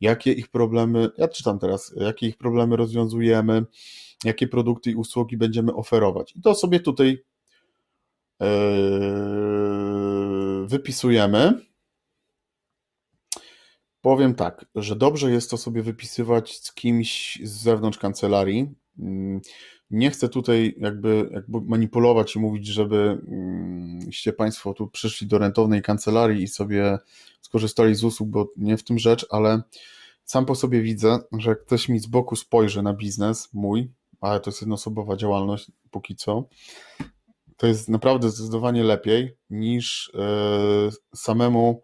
[0.00, 3.64] jakie ich problemy, ja czytam teraz, jakie ich problemy rozwiązujemy,
[4.24, 6.36] jakie produkty i usługi będziemy oferować.
[6.36, 7.24] I to sobie tutaj
[8.40, 8.46] yy,
[10.68, 11.66] wypisujemy.
[14.00, 18.68] Powiem tak, że dobrze jest to sobie wypisywać z kimś z zewnątrz kancelarii.
[18.98, 19.40] Mm,
[19.90, 23.18] nie chcę tutaj jakby, jakby manipulować i mówić, żeby
[24.18, 26.98] żebyście Państwo tu przyszli do rentownej kancelarii i sobie
[27.40, 29.62] skorzystali z usług, bo nie w tym rzecz, ale
[30.24, 34.40] sam po sobie widzę, że jak ktoś mi z boku spojrzy na biznes mój, ale
[34.40, 36.48] to jest jednoosobowa działalność póki co,
[37.58, 41.82] to jest naprawdę zdecydowanie lepiej niż yy, samemu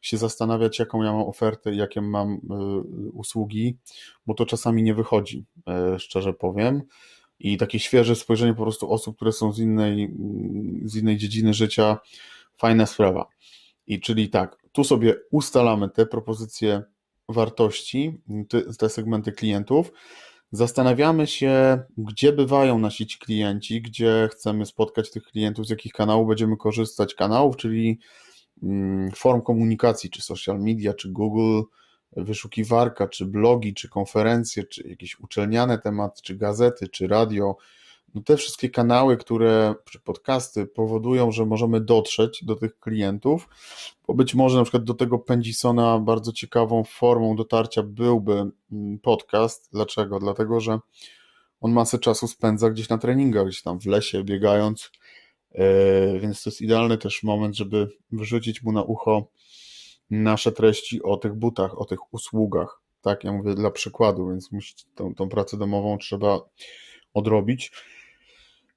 [0.00, 3.78] się zastanawiać, jaką ja mam ofertę, jakie mam yy, usługi,
[4.26, 6.82] bo to czasami nie wychodzi, yy, szczerze powiem.
[7.38, 11.54] I takie świeże spojrzenie po prostu osób, które są z innej, mm, z innej dziedziny
[11.54, 11.98] życia,
[12.56, 13.28] fajna sprawa.
[13.86, 16.82] I czyli tak, tu sobie ustalamy te propozycje
[17.28, 18.20] wartości,
[18.78, 19.92] te segmenty klientów.
[20.52, 26.28] Zastanawiamy się, gdzie bywają nasi ci klienci, gdzie chcemy spotkać tych klientów, z jakich kanałów
[26.28, 27.98] będziemy korzystać, kanałów, czyli
[28.62, 31.62] mm, form komunikacji, czy social media, czy Google,
[32.16, 37.56] wyszukiwarka, czy blogi, czy konferencje, czy jakieś uczelniane tematy, czy gazety, czy radio,
[38.14, 43.48] no te wszystkie kanały, które, czy podcasty powodują, że możemy dotrzeć do tych klientów,
[44.06, 48.32] bo być może na przykład do tego Pendisona bardzo ciekawą formą dotarcia byłby
[48.72, 49.68] mm, podcast.
[49.72, 50.18] Dlaczego?
[50.18, 50.78] Dlatego, że
[51.60, 54.90] on masę czasu spędza gdzieś na treningach, gdzieś tam w lesie biegając,
[55.52, 59.26] e, więc to jest idealny też moment, żeby wyrzucić mu na ucho
[60.10, 62.80] nasze treści o tych butach, o tych usługach.
[63.00, 64.50] Tak, ja mówię dla przykładu, więc
[64.94, 66.40] tą, tą pracę domową trzeba
[67.14, 67.72] odrobić.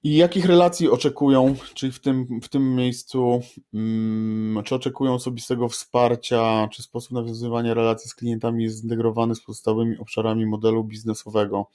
[0.05, 3.41] I jakich relacji oczekują, czyli w tym, w tym miejscu,
[3.71, 9.97] hmm, czy oczekują osobistego wsparcia, czy sposób nawiązywania relacji z klientami jest zintegrowany z pozostałymi
[9.97, 11.69] obszarami modelu biznesowego?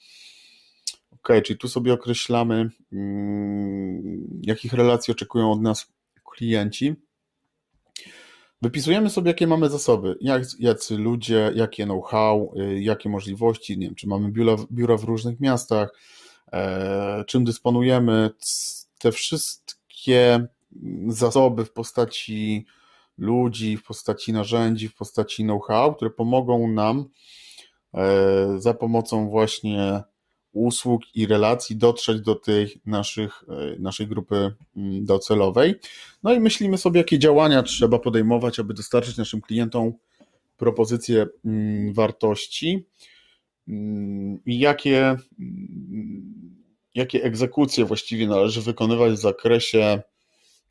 [1.10, 5.92] Ok, czyli tu sobie określamy, hmm, jakich relacji oczekują od nas
[6.36, 6.94] klienci.
[8.62, 13.94] Wypisujemy sobie, jakie mamy zasoby, jak, jacy ludzie, jakie know-how, y, jakie możliwości, nie wiem,
[13.94, 15.92] czy mamy biura, biura w różnych miastach,
[17.26, 18.30] czym dysponujemy,
[18.98, 20.46] te wszystkie
[21.08, 22.66] zasoby w postaci
[23.18, 27.04] ludzi, w postaci narzędzi, w postaci know-how, które pomogą nam
[27.94, 30.02] e, za pomocą właśnie
[30.52, 35.74] usług i relacji dotrzeć do tej naszych, e, naszej grupy mm, docelowej.
[36.22, 39.92] No i myślimy sobie, jakie działania trzeba podejmować, aby dostarczyć naszym klientom
[40.56, 42.86] propozycje mm, wartości
[43.68, 45.16] mm, i jakie
[46.94, 50.02] jakie egzekucje właściwie należy wykonywać w zakresie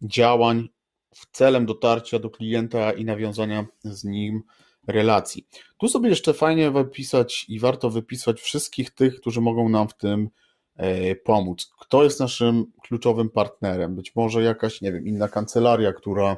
[0.02, 0.70] działań
[1.16, 4.44] w celem dotarcia do klienta i nawiązania z nim
[4.88, 5.48] relacji.
[5.78, 10.30] Tu sobie jeszcze fajnie wypisać i warto wypisać wszystkich tych, którzy mogą nam w tym
[10.76, 11.72] e, pomóc.
[11.80, 13.96] Kto jest naszym kluczowym partnerem?
[13.96, 16.38] Być może jakaś, nie wiem, inna kancelaria, która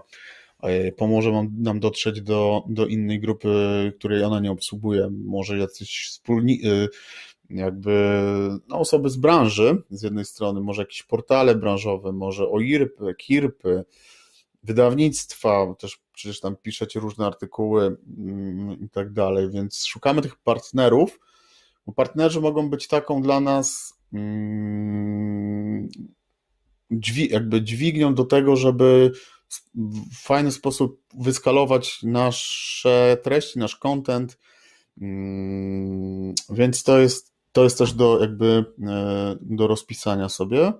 [0.64, 5.10] e, pomoże nam dotrzeć do, do innej grupy, której ona nie obsługuje.
[5.26, 6.88] Może jacyś wspólni, e,
[7.56, 8.20] jakby
[8.68, 13.84] no, osoby z branży, z jednej strony może jakieś portale branżowe, może OIRPy, KIRPy,
[14.64, 21.20] wydawnictwa, też przecież tam piszecie różne artykuły mm, i tak dalej, więc szukamy tych partnerów,
[21.86, 25.90] bo partnerzy mogą być taką dla nas mm,
[27.30, 29.12] jakby dźwignią do tego, żeby
[30.12, 34.38] w fajny sposób wyskalować nasze treści, nasz content,
[35.02, 40.74] mm, więc to jest to jest też do jakby e, do rozpisania sobie.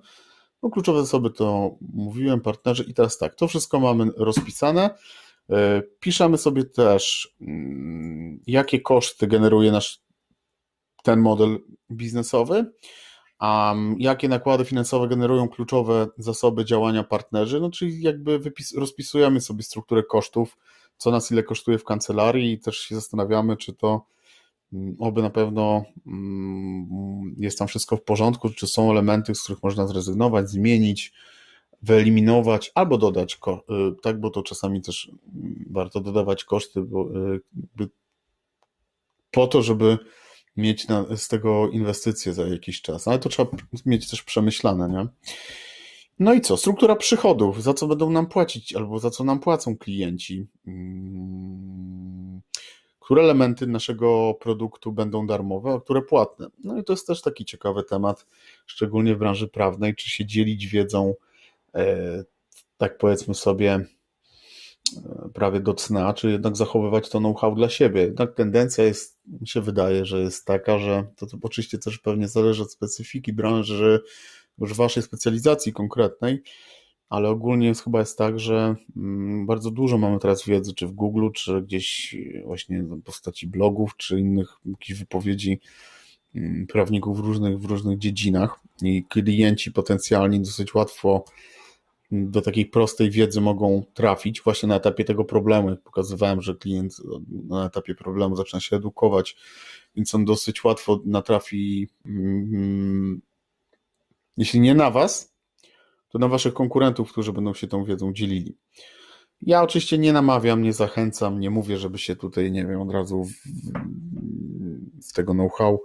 [0.62, 4.90] No, kluczowe zasoby to mówiłem, partnerzy i teraz tak, to wszystko mamy rozpisane.
[5.50, 10.00] E, piszemy sobie też, mm, jakie koszty generuje nasz
[11.02, 11.58] ten model
[11.90, 12.72] biznesowy,
[13.38, 19.62] a jakie nakłady finansowe generują kluczowe zasoby działania partnerzy, no czyli jakby wypis, rozpisujemy sobie
[19.62, 20.56] strukturę kosztów,
[20.96, 24.06] co nas ile kosztuje w kancelarii i też się zastanawiamy, czy to
[24.98, 29.86] oby na pewno mm, jest tam wszystko w porządku, czy są elementy, z których można
[29.86, 31.12] zrezygnować, zmienić,
[31.82, 33.68] wyeliminować albo dodać, y,
[34.02, 35.10] tak, bo to czasami też
[35.70, 37.08] warto dodawać koszty, bo
[37.80, 37.88] y,
[39.30, 39.98] po to, żeby
[40.56, 43.50] mieć na, z tego inwestycje za jakiś czas, ale to trzeba
[43.86, 45.06] mieć też przemyślane, nie?
[46.18, 46.56] No i co?
[46.56, 50.46] Struktura przychodów, za co będą nam płacić albo za co nam płacą klienci.
[53.04, 56.46] Które elementy naszego produktu będą darmowe, a które płatne?
[56.64, 58.26] No i to jest też taki ciekawy temat,
[58.66, 61.14] szczególnie w branży prawnej, czy się dzielić wiedzą,
[61.74, 62.24] e,
[62.76, 63.72] tak powiedzmy sobie,
[64.96, 68.00] e, prawie do cna, czy jednak zachowywać to know-how dla siebie.
[68.00, 72.28] Jednak tendencja jest, mi się wydaje, że jest taka, że to, to oczywiście też pewnie
[72.28, 74.02] zależy od specyfiki branży,
[74.58, 76.42] już waszej specjalizacji konkretnej,
[77.12, 80.92] ale ogólnie jest, chyba jest tak, że mm, bardzo dużo mamy teraz wiedzy, czy w
[80.92, 84.56] Google, czy gdzieś właśnie w postaci blogów, czy innych
[84.98, 85.60] wypowiedzi
[86.34, 91.24] mm, prawników w różnych, w różnych dziedzinach i klienci potencjalni dosyć łatwo
[92.12, 95.70] do takiej prostej wiedzy mogą trafić właśnie na etapie tego problemu.
[95.70, 96.96] Jak pokazywałem, że klient
[97.48, 99.36] na etapie problemu zaczyna się edukować,
[99.96, 103.20] więc on dosyć łatwo natrafi mm,
[104.36, 105.31] jeśli nie na Was,
[106.12, 108.56] to na Waszych konkurentów, którzy będą się tą wiedzą dzielili.
[109.42, 113.26] Ja oczywiście nie namawiam, nie zachęcam, nie mówię, żeby się tutaj, nie wiem, od razu
[115.00, 115.82] z tego know-how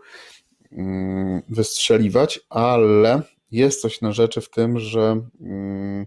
[0.71, 3.21] mm, wystrzeliwać, ale
[3.51, 6.05] jest coś na rzeczy w tym, że, mm,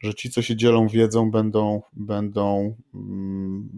[0.00, 3.68] że ci, co się dzielą wiedzą, będą, będą mm,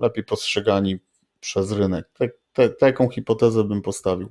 [0.00, 0.98] lepiej postrzegani
[1.40, 2.10] przez rynek.
[2.18, 2.30] Tak,
[2.78, 4.28] taką hipotezę bym postawił.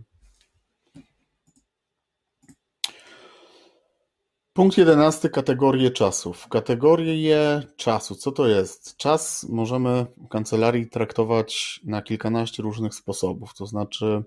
[4.55, 6.47] Punkt jedenasty, kategorie czasów.
[6.47, 8.97] Kategorie czasu, co to jest?
[8.97, 13.53] Czas możemy w kancelarii traktować na kilkanaście różnych sposobów.
[13.53, 14.23] To znaczy,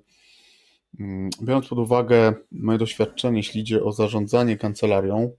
[1.01, 5.31] mm, biorąc pod uwagę moje doświadczenie, jeśli idzie o zarządzanie kancelarią,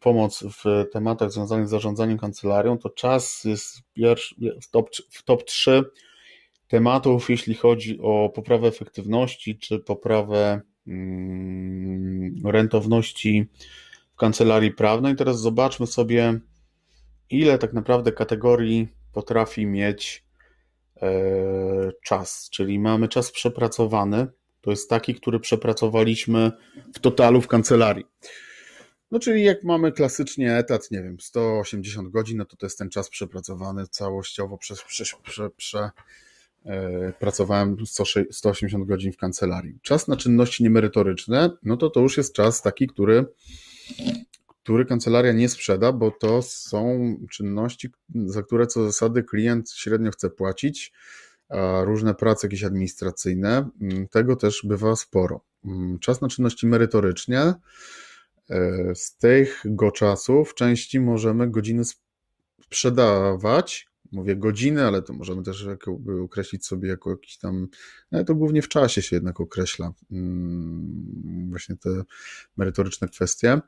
[0.00, 5.44] pomoc w tematach związanych z zarządzaniem kancelarią, to czas jest pierwszy, w, top, w top
[5.44, 5.84] 3
[6.68, 10.60] tematów, jeśli chodzi o poprawę efektywności czy poprawę
[12.44, 13.46] rentowności
[14.12, 15.16] w kancelarii prawnej.
[15.16, 16.40] Teraz zobaczmy sobie,
[17.30, 20.24] ile tak naprawdę kategorii potrafi mieć
[21.02, 21.12] e,
[22.04, 22.48] czas.
[22.50, 24.26] Czyli mamy czas przepracowany.
[24.60, 26.52] To jest taki, który przepracowaliśmy
[26.94, 28.04] w totalu w kancelarii.
[29.10, 32.90] No, czyli jak mamy klasycznie etat, nie wiem, 180 godzin, no to to jest ten
[32.90, 35.04] czas przepracowany całościowo przez, prze,
[35.56, 35.90] prze,
[37.18, 37.76] pracowałem
[38.30, 39.78] 180 godzin w kancelarii.
[39.82, 43.26] Czas na czynności niemerytoryczne, no to to już jest czas taki, który,
[44.62, 50.30] który kancelaria nie sprzeda, bo to są czynności, za które co zasady klient średnio chce
[50.30, 50.92] płacić,
[51.84, 55.40] różne prace jakieś administracyjne, mm, tego też bywa sporo.
[55.64, 57.54] Mm, czas na czynności merytoryczne,
[58.50, 61.82] e, z tego czasu w części możemy godziny
[62.62, 65.66] sprzedawać, mówię godziny, ale to możemy też
[66.24, 67.68] określić sobie jako jakiś tam,
[68.12, 71.90] no to głównie w czasie się jednak określa mm, właśnie te
[72.56, 73.60] merytoryczne kwestie.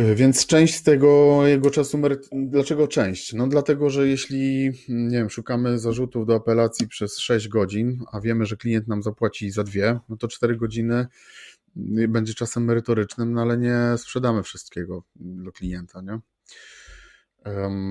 [0.00, 3.32] Y, więc część tego jego czasu, dlaczego część?
[3.32, 8.46] No dlatego, że jeśli, nie wiem, szukamy zarzutów do apelacji przez 6 godzin, a wiemy,
[8.46, 11.06] że klient nam zapłaci za dwie, no to 4 godziny
[12.08, 16.20] będzie czasem merytorycznym, no ale nie sprzedamy wszystkiego do klienta, nie?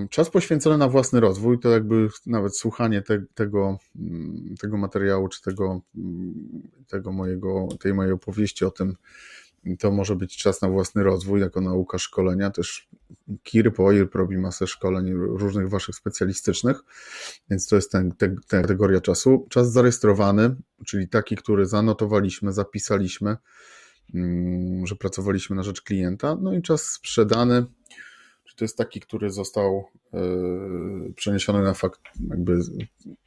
[0.09, 5.41] Czas poświęcony na własny rozwój, to jakby nawet słuchanie te, tego, mm, tego materiału, czy
[5.41, 8.95] tego, mm, tego mojego, tej mojej opowieści o tym,
[9.79, 12.51] to może być czas na własny rozwój, jako nauka szkolenia.
[12.51, 12.89] Też
[13.43, 16.81] KIR, POIR robi masę szkoleń różnych waszych specjalistycznych,
[17.49, 19.47] więc to jest ten, te, ta kategoria czasu.
[19.49, 23.37] Czas zarejestrowany, czyli taki, który zanotowaliśmy, zapisaliśmy,
[24.13, 26.37] mm, że pracowaliśmy na rzecz klienta.
[26.41, 27.65] No i czas sprzedany,
[28.55, 29.83] to jest taki, który został
[30.13, 32.59] yy, przeniesiony na fakt, jakby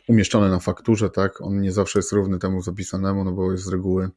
[0.09, 1.41] umieszczony na fakturze, tak?
[1.41, 4.11] On nie zawsze jest równy temu zapisanemu, no bo jest z reguły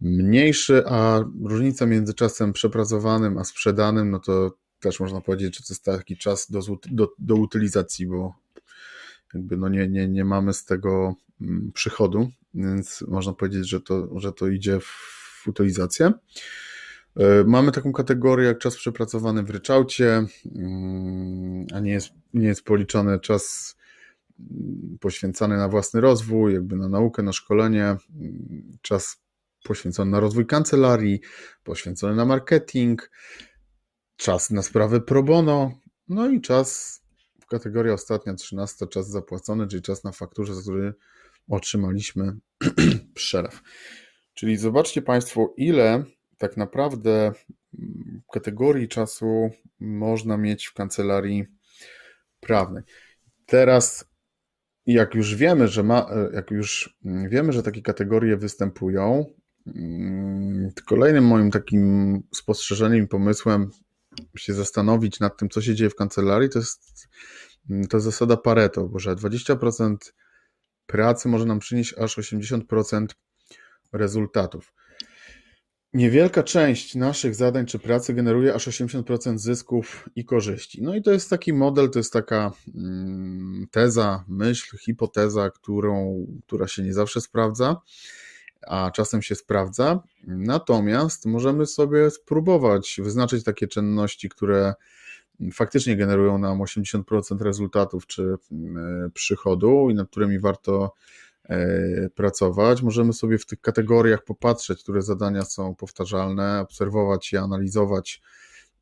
[0.00, 5.74] mniejszy, a różnica między czasem przepracowanym a sprzedanym, no to też można powiedzieć, że to
[5.74, 6.60] jest taki czas do,
[6.90, 8.34] do, do utylizacji, bo
[9.34, 14.20] jakby no nie, nie, nie mamy z tego mm, przychodu, więc można powiedzieć, że to,
[14.20, 16.12] że to idzie w utylizację.
[17.16, 20.24] E, mamy taką kategorię jak czas przepracowany w ryczałcie,
[20.56, 23.76] mm, a nie jest, nie jest policzony czas
[24.40, 29.22] mm, poświęcany na własny rozwój, jakby na naukę, na szkolenie, mm, czas
[29.64, 31.20] poświęcony na rozwój kancelarii,
[31.64, 33.10] poświęcony na marketing,
[34.16, 35.72] czas na sprawy pro bono,
[36.08, 37.00] no i czas
[37.40, 40.94] w kategoria ostatnia, 13, czas zapłacony, czyli czas na fakturze, za który
[41.48, 42.36] otrzymaliśmy
[43.14, 43.60] przelew.
[44.34, 46.04] Czyli zobaczcie Państwo, ile
[46.42, 47.32] tak naprawdę
[48.32, 51.46] kategorii czasu można mieć w kancelarii
[52.40, 52.82] prawnej.
[53.46, 54.04] Teraz,
[54.86, 59.24] jak już wiemy, że ma, jak już wiemy, że takie kategorie występują,
[59.66, 63.70] mm, kolejnym moim takim spostrzeżeniem i pomysłem
[64.36, 67.08] się zastanowić nad tym, co się dzieje w kancelarii, to jest
[67.90, 69.96] to zasada Pareto, bo że 20%
[70.86, 73.06] pracy może nam przynieść aż 80%
[73.92, 74.72] rezultatów.
[75.94, 80.82] Niewielka część naszych zadań czy pracy generuje aż 80% zysków i korzyści.
[80.82, 86.68] No i to jest taki model, to jest taka mm, teza, myśl, hipoteza, którą, która
[86.68, 87.76] się nie zawsze sprawdza,
[88.66, 90.02] a czasem się sprawdza.
[90.26, 94.74] Natomiast możemy sobie spróbować wyznaczyć takie czynności, które
[95.52, 100.94] faktycznie generują nam 80% rezultatów czy mm, przychodu i nad którymi warto
[102.14, 102.82] pracować.
[102.82, 108.22] Możemy sobie w tych kategoriach popatrzeć, które zadania są powtarzalne, obserwować je, analizować,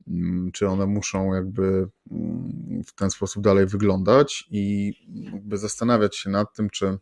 [0.08, 4.92] mm, czy one muszą jakby mm, w ten sposób dalej wyglądać i
[5.32, 6.98] jakby zastanawiać się nad tym, czy,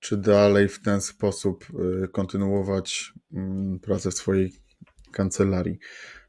[0.00, 1.66] czy dalej w ten sposób
[2.04, 4.52] e, kontynuować mm, pracę w swojej
[5.12, 5.78] kancelarii.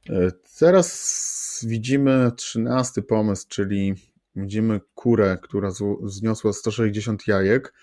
[0.09, 3.95] E, teraz widzimy trzynasty pomysł, czyli
[4.37, 5.71] Widzimy kurę, która
[6.03, 7.73] zniosła 160 jajek.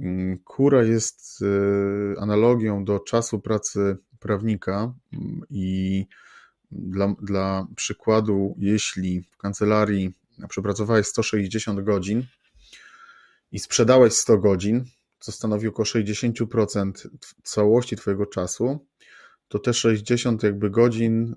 [0.00, 6.06] Mm, kura jest y, analogią do czasu pracy prawnika mm, i
[6.70, 10.14] dla, dla przykładu, jeśli w kancelarii
[10.48, 12.22] przepracowałeś 160 godzin
[13.52, 14.84] i sprzedałeś 100 godzin,
[15.18, 17.08] co stanowi około 60%
[17.42, 18.86] całości Twojego czasu,
[19.48, 21.36] to te 60 jakby godzin y,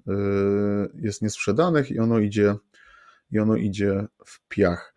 [1.01, 2.55] jest niesprzedanych i ono idzie
[3.31, 4.95] i ono idzie w piach.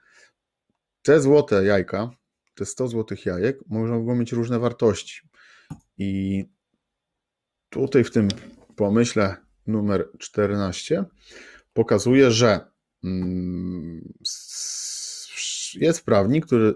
[1.02, 2.10] Te złote jajka,
[2.54, 5.20] te 100 złotych jajek, mogą mieć różne wartości.
[5.98, 6.44] I
[7.70, 8.28] tutaj w tym
[8.76, 11.04] pomyśle numer 14
[11.72, 12.60] pokazuje, że
[13.04, 14.12] mm,
[15.74, 16.74] jest prawnik, który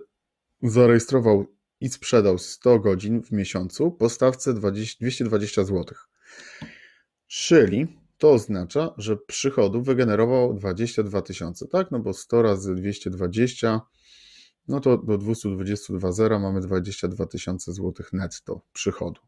[0.62, 1.46] zarejestrował
[1.80, 5.84] i sprzedał 100 godzin w miesiącu po stawce 20, 220 zł.
[7.26, 11.90] Czyli to oznacza, że przychodu wygenerował 22 tysiące, tak?
[11.90, 13.80] No bo 100 razy 220,
[14.68, 19.20] no to do 222 zera mamy 22 tysiące złotych netto przychodu.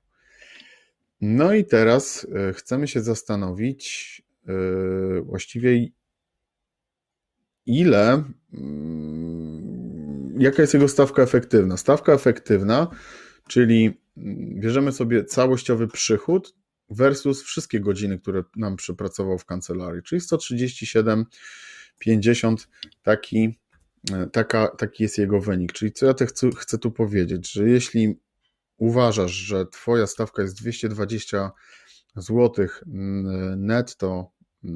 [1.21, 5.89] No i teraz e, chcemy się zastanowić yy, właściwie
[7.67, 8.61] ile, yy,
[10.39, 11.77] jaka jest jego stawka efektywna.
[11.77, 12.89] Stawka efektywna,
[13.49, 16.55] czyli mm, bierzemy sobie całościowy przychód,
[16.91, 22.57] versus wszystkie godziny, które nam przepracował w kancelarii, czyli 137,50
[23.03, 23.59] taki,
[24.13, 25.73] e, taka, taki jest jego wynik.
[25.73, 28.21] Czyli co ja te chcę, chcę tu powiedzieć, że jeśli
[28.77, 31.51] uważasz, że twoja stawka jest 220
[32.17, 32.67] zł
[33.57, 34.31] netto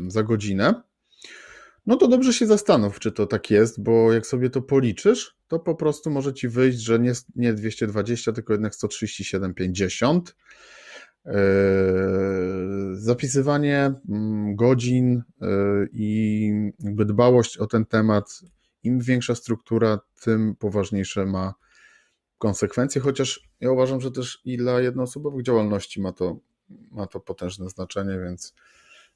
[0.09, 0.83] za godzinę,
[1.87, 5.59] no to dobrze się zastanów, czy to tak jest, bo jak sobie to policzysz, to
[5.59, 10.33] po prostu może ci wyjść, że nie, nie 220, tylko jednak 137,50 E,
[12.93, 15.47] zapisywanie mm, godzin e,
[15.93, 18.41] i jakby dbałość o ten temat,
[18.83, 21.55] im większa struktura, tym poważniejsze ma
[22.39, 26.39] konsekwencje, chociaż ja uważam, że też i dla jednoosobowych działalności ma to,
[26.91, 28.55] ma to potężne znaczenie, więc,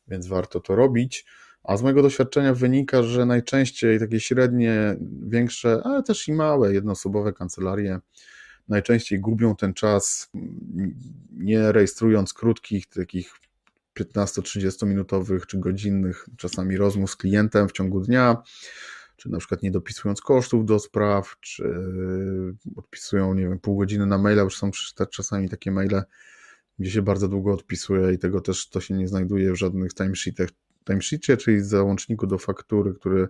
[0.09, 1.27] więc warto to robić.
[1.65, 4.97] A z mojego doświadczenia wynika, że najczęściej takie średnie,
[5.27, 8.01] większe, ale też i małe jednoosobowe kancelarie
[8.69, 10.31] najczęściej gubią ten czas,
[11.33, 13.33] nie rejestrując krótkich, takich
[14.01, 18.37] 15-30 minutowych czy godzinnych czasami rozmów z klientem w ciągu dnia,
[19.17, 21.75] czy na przykład nie dopisując kosztów do spraw, czy
[22.77, 24.71] odpisują, nie wiem, pół godziny na maila, już są
[25.11, 26.03] czasami takie maile,
[26.79, 30.49] gdzie się bardzo długo odpisuje i tego też to się nie znajduje w żadnych timesheetach.
[30.85, 33.29] Timesheetie, czyli załączniku do faktury, który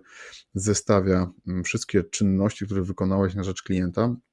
[0.53, 4.28] zestawia mm, wszystkie czynności, które wykonałeś na rzecz klienta, Mm,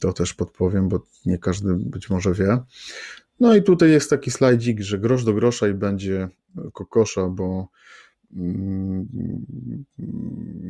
[0.00, 2.58] to też podpowiem, bo nie każdy być może wie.
[3.40, 6.28] No i tutaj jest taki slajdzik, że grosz do grosza i będzie
[6.72, 7.68] kokosza, bo
[8.36, 9.08] mm,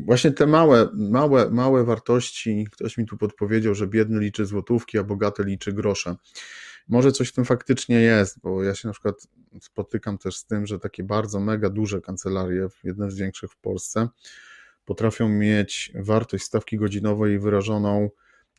[0.04, 5.04] właśnie te małe, małe, małe wartości, ktoś mi tu podpowiedział, że biedny liczy złotówki, a
[5.04, 6.16] bogaty liczy grosze.
[6.88, 9.28] Może coś w tym faktycznie jest, bo ja się na przykład
[9.60, 14.08] spotykam też z tym, że takie bardzo mega duże kancelarie, jedne z większych w Polsce,
[14.88, 18.10] potrafią mieć wartość stawki godzinowej wyrażoną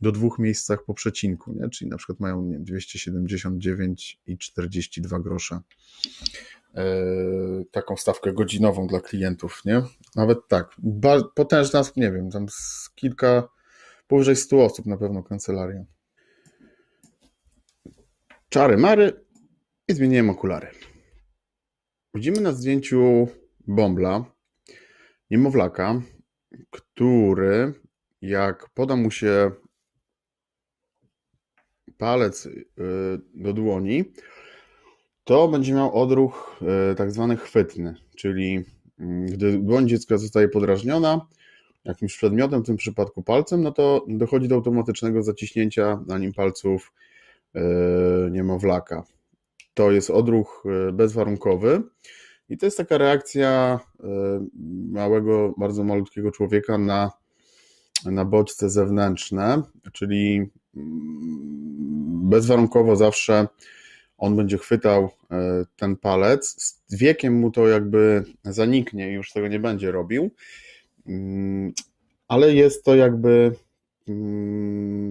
[0.02, 1.70] do dwóch miejscach po przecinku, nie?
[1.70, 5.60] czyli na przykład mają nie, 279 i 42 grosze.
[7.72, 9.82] taką stawkę godzinową dla klientów, nie?
[10.16, 10.76] Nawet tak.
[11.36, 13.50] Potężna, nie wiem, tam z kilka,
[14.08, 15.86] powyżej 100 osób na pewno kancelaria.
[18.50, 19.26] Czary mary
[19.88, 20.68] i zmieniłem okulary.
[22.14, 23.28] Widzimy na zdjęciu
[23.68, 24.26] bąbla,
[25.32, 26.02] niemowlaka,
[26.70, 27.74] który
[28.22, 29.52] jak poda mu się
[31.98, 32.52] palec y,
[33.34, 34.04] do dłoni,
[35.24, 38.64] to będzie miał odruch y, tak zwany chwytny, czyli
[39.00, 41.28] mm, gdy dłoń dziecka zostaje podrażniona
[41.86, 46.94] jakimś przedmiotem, w tym przypadku palcem, no to dochodzi do automatycznego zaciśnięcia na nim palców
[47.56, 47.60] y,
[48.32, 49.04] niemowlaka.
[49.74, 51.82] To jest odruch bezwarunkowy
[52.50, 53.80] i to jest taka reakcja
[54.92, 57.12] małego, bardzo malutkiego człowieka na,
[58.06, 59.62] na bodźce zewnętrzne,
[59.94, 63.48] czyli mm, bezwarunkowo zawsze
[64.18, 66.56] on będzie chwytał e, ten palec.
[66.88, 70.32] Z wiekiem mu to jakby zaniknie i już tego nie będzie robił,
[71.08, 71.74] mm,
[72.28, 73.56] ale jest to jakby
[74.08, 75.10] mm,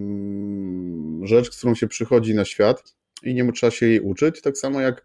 [1.26, 4.40] rzecz, z którą się przychodzi na świat i nie trzeba się jej uczyć.
[4.42, 5.04] Tak samo jak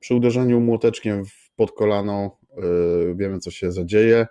[0.00, 1.24] przy uderzeniu młoteczkiem
[1.62, 4.26] pod kolano e, wiemy, co się zadzieje.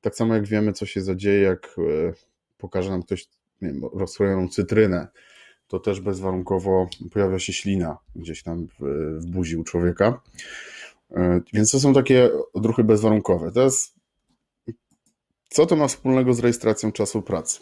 [0.00, 2.12] Tak samo jak wiemy, co się zadzieje, jak e,
[2.58, 3.28] pokaże nam ktoś
[3.62, 5.08] nie cytrynę,
[5.68, 10.20] to też bezwarunkowo pojawia się ślina gdzieś tam w, buzi u człowieka.
[11.10, 13.52] E, więc to są takie odruchy bezwarunkowe.
[13.52, 13.94] Teraz,
[15.48, 17.60] co to ma wspólnego z rejestracją czasu pracy?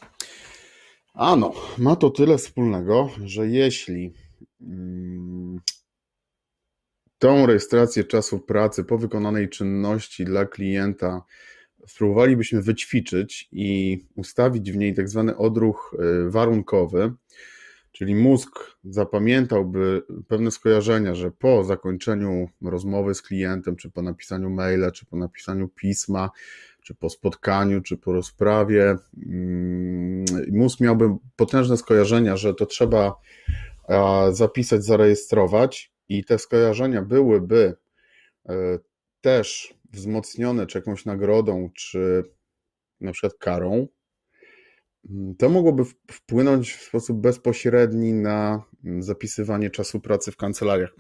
[1.14, 4.14] Ano, ma to tyle wspólnego, że jeśli
[4.61, 5.61] mm,
[7.20, 11.22] tą rejestrację czasu pracy po wykonanej czynności dla klienta
[11.86, 17.12] spróbowalibyśmy wyćwiczyć i ustawić w niej tak zwany odruch e, warunkowy,
[17.92, 18.50] czyli mózg
[18.84, 25.16] zapamiętałby pewne skojarzenia, że po zakończeniu rozmowy z klientem, czy po napisaniu maila, czy po
[25.16, 26.30] napisaniu pisma,
[26.82, 28.96] czy po spotkaniu, czy po rozprawie,
[29.26, 33.14] mm, mózg miałby potężne skojarzenia, że to trzeba
[34.30, 37.76] zapisać, zarejestrować, i te skojarzenia byłyby
[38.48, 38.78] e,
[39.20, 42.22] też wzmocnione czy jakąś nagrodą, czy
[43.00, 43.86] na przykład karą,
[45.11, 50.94] mm, to mogłoby wpłynąć w sposób bezpośredni na mm, zapisywanie czasu pracy w kancelariach.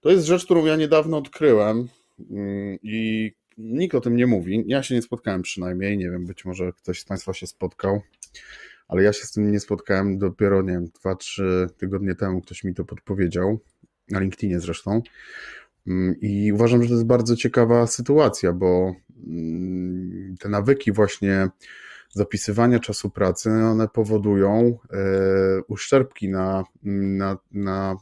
[0.00, 1.88] To jest rzecz, którą ja niedawno odkryłem
[2.30, 4.64] mm, i nikt o tym nie mówi.
[4.66, 8.00] Ja się nie spotkałem przynajmniej, nie wiem, być może ktoś z Państwa się spotkał,
[8.88, 12.74] ale ja się z tym nie spotkałem dopiero, nie wiem, 2-3 tygodnie temu ktoś mi
[12.74, 13.58] to podpowiedział,
[14.10, 15.02] na LinkedInie zresztą.
[15.86, 18.94] Mm, I uważam, że to jest bardzo ciekawa sytuacja, bo
[19.26, 21.48] mm, te nawyki właśnie
[22.12, 24.98] zapisywania czasu pracy, one powodują e,
[25.68, 27.96] uszczerbki na, na, na,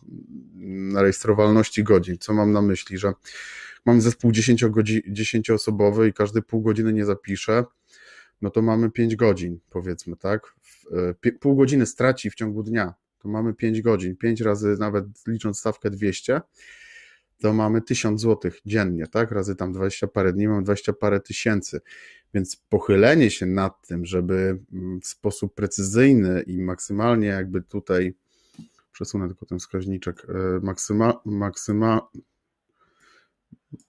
[0.55, 2.19] na rejestrowalności godzin.
[2.19, 3.13] Co mam na myśli, że
[3.87, 7.65] mam zespół 10-osobowy i każdy pół godziny nie zapisze,
[8.43, 10.55] no to mamy 5 godzin, powiedzmy, tak?
[11.23, 12.95] E, pół godziny straci w ciągu dnia,
[13.25, 16.41] to mamy 5 godzin, 5 razy nawet licząc stawkę 200,
[17.39, 19.31] to mamy 1000 zł dziennie, tak?
[19.31, 21.81] Razy tam 20 parę dni, mamy 20 parę tysięcy.
[22.35, 28.15] Więc pochylenie się nad tym, żeby mm, w sposób precyzyjny i maksymalnie jakby tutaj,
[28.93, 32.09] przesunę tylko ten wskaźniczek, e, maksyma, maksyma,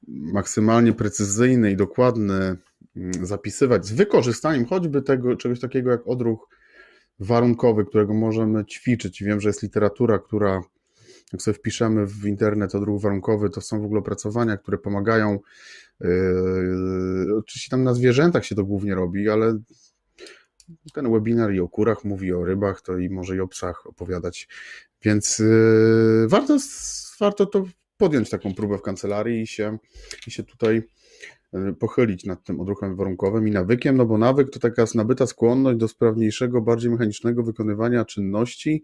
[0.08, 2.58] maksymalnie precyzyjny i dokładny
[2.96, 6.48] mm, zapisywać z wykorzystaniem choćby tego czegoś takiego jak odruch
[7.20, 9.24] warunkowy, którego możemy ćwiczyć.
[9.24, 10.62] Wiem, że jest literatura, która
[11.34, 15.40] jak sobie wpiszemy w internet odruch warunkowy, to są w ogóle opracowania, które pomagają.
[16.02, 16.10] Yy,
[17.38, 19.60] oczywiście tam na zwierzętach się to głównie robi, ale
[20.94, 24.48] ten webinar i o kurach mówi o rybach, to i może i o psach opowiadać.
[25.04, 26.58] Więc yy, warto,
[27.20, 27.66] warto to
[27.98, 29.78] podjąć taką próbę w kancelarii i się,
[30.28, 30.82] i się tutaj
[31.80, 35.88] pochylić nad tym odruchem warunkowym i nawykiem, no bo nawyk to taka nabyta skłonność do
[35.88, 38.84] sprawniejszego, bardziej mechanicznego wykonywania czynności,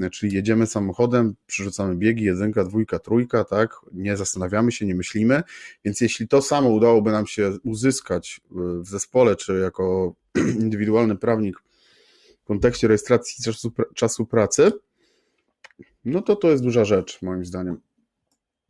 [0.00, 5.42] e, czyli jedziemy samochodem, przerzucamy biegi, jedynka, dwójka, trójka, tak, nie zastanawiamy się, nie myślimy,
[5.84, 10.14] więc jeśli to samo udałoby nam się uzyskać e, w zespole, czy jako
[10.60, 11.56] indywidualny prawnik
[12.42, 14.72] w kontekście rejestracji czasu, czasu pracy,
[16.04, 17.80] no to to jest duża rzecz, moim zdaniem.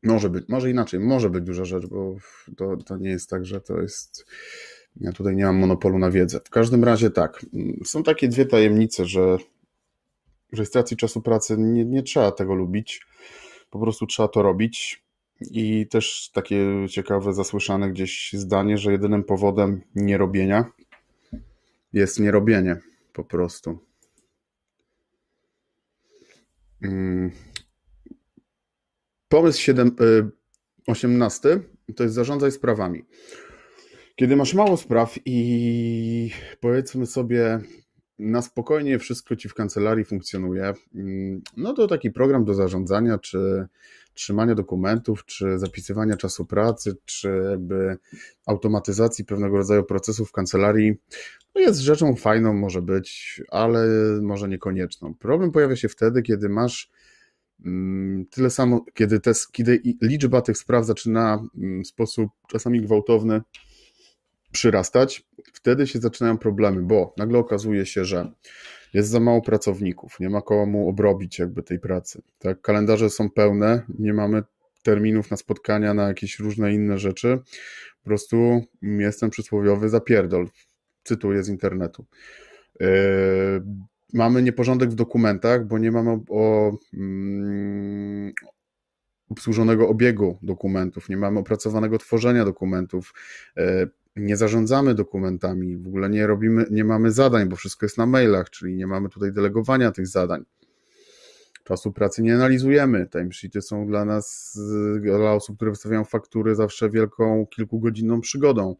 [0.02, 2.16] Może być, może inaczej, może być duża rzecz, bo
[2.56, 4.26] to, to nie jest tak, że to jest.
[4.96, 6.40] Ja tutaj nie mam monopolu na wiedzę.
[6.44, 7.46] W każdym razie tak,
[7.84, 9.36] są takie dwie tajemnice, że
[10.52, 13.06] rejestracji czasu pracy nie, nie trzeba tego lubić,
[13.70, 15.02] po prostu trzeba to robić.
[15.50, 20.64] I też takie ciekawe, zasłyszane gdzieś zdanie, że jedynym powodem nierobienia
[21.92, 22.76] jest nierobienie
[23.12, 23.78] po prostu.
[26.82, 27.30] Hmm.
[29.32, 30.30] Pomysł 7, y,
[30.86, 31.60] 18
[31.96, 33.04] to jest zarządzaj sprawami.
[34.16, 36.30] Kiedy masz mało spraw i
[36.60, 37.60] powiedzmy sobie
[38.18, 43.66] na spokojnie wszystko ci w kancelarii funkcjonuje, mm, no to taki program do zarządzania, czy
[44.14, 47.96] trzymania dokumentów, czy zapisywania czasu pracy, czy jakby
[48.46, 50.94] automatyzacji pewnego rodzaju procesów w kancelarii,
[51.54, 53.86] no jest rzeczą fajną, może być, ale
[54.22, 55.14] może niekonieczną.
[55.14, 56.90] Problem pojawia się wtedy, kiedy masz
[58.30, 63.40] tyle samo, kiedy, te, kiedy liczba tych spraw zaczyna mm, w sposób czasami gwałtowny
[64.52, 68.32] przyrastać, wtedy się zaczynają problemy, bo nagle okazuje się, że
[68.94, 72.22] jest za mało pracowników, nie ma komu obrobić jakby tej pracy.
[72.38, 72.60] Tak?
[72.60, 74.42] Kalendarze są pełne, nie mamy
[74.82, 77.38] terminów na spotkania, na jakieś różne inne rzeczy.
[78.02, 80.48] Po prostu jestem przysłowiowy zapierdol.
[81.04, 82.06] Cytuję z internetu.
[84.12, 88.32] Mamy nieporządek w dokumentach, bo nie mamy o, o, mm,
[89.30, 93.14] obsłużonego obiegu dokumentów, nie mamy opracowanego tworzenia dokumentów.
[93.56, 98.06] Yy, nie zarządzamy dokumentami, w ogóle nie robimy, nie mamy zadań, bo wszystko jest na
[98.06, 100.44] mailach, czyli nie mamy tutaj delegowania tych zadań.
[101.64, 103.08] Czasu pracy nie analizujemy.
[103.12, 104.58] Timesheety są dla nas,
[105.02, 108.76] dla osób, które wystawiają faktury, zawsze wielką, kilkugodzinną przygodą.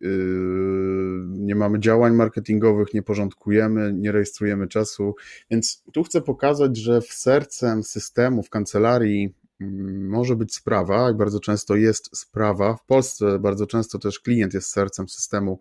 [0.00, 5.14] Yy, nie mamy działań marketingowych, nie porządkujemy, nie rejestrujemy czasu.
[5.50, 11.14] Więc tu chcę pokazać, że w sercem systemu, w kancelarii Mm, może być sprawa i
[11.14, 12.76] bardzo często jest sprawa.
[12.76, 15.60] W Polsce bardzo często też klient jest sercem systemu,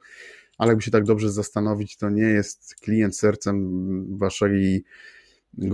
[0.57, 4.55] ale jakby się tak dobrze zastanowić, to nie jest klient sercem waszego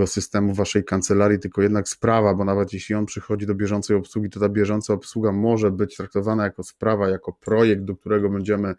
[0.05, 4.39] systemu, waszej kancelarii, tylko jednak sprawa, bo nawet jeśli on przychodzi do bieżącej obsługi, to
[4.39, 8.75] ta bieżąca obsługa może być traktowana jako sprawa, jako projekt, do którego będziemy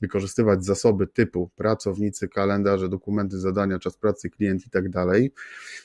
[0.00, 5.32] wykorzystywać zasoby typu pracownicy, kalendarze, dokumenty, zadania, czas pracy, klient i tak dalej.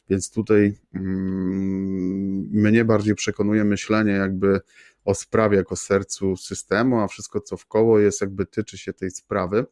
[0.09, 4.61] Więc tutaj mm, mnie bardziej przekonuje myślenie jakby
[5.05, 9.11] o sprawie jako sercu systemu, a wszystko co w koło jest jakby tyczy się tej
[9.11, 9.65] sprawy.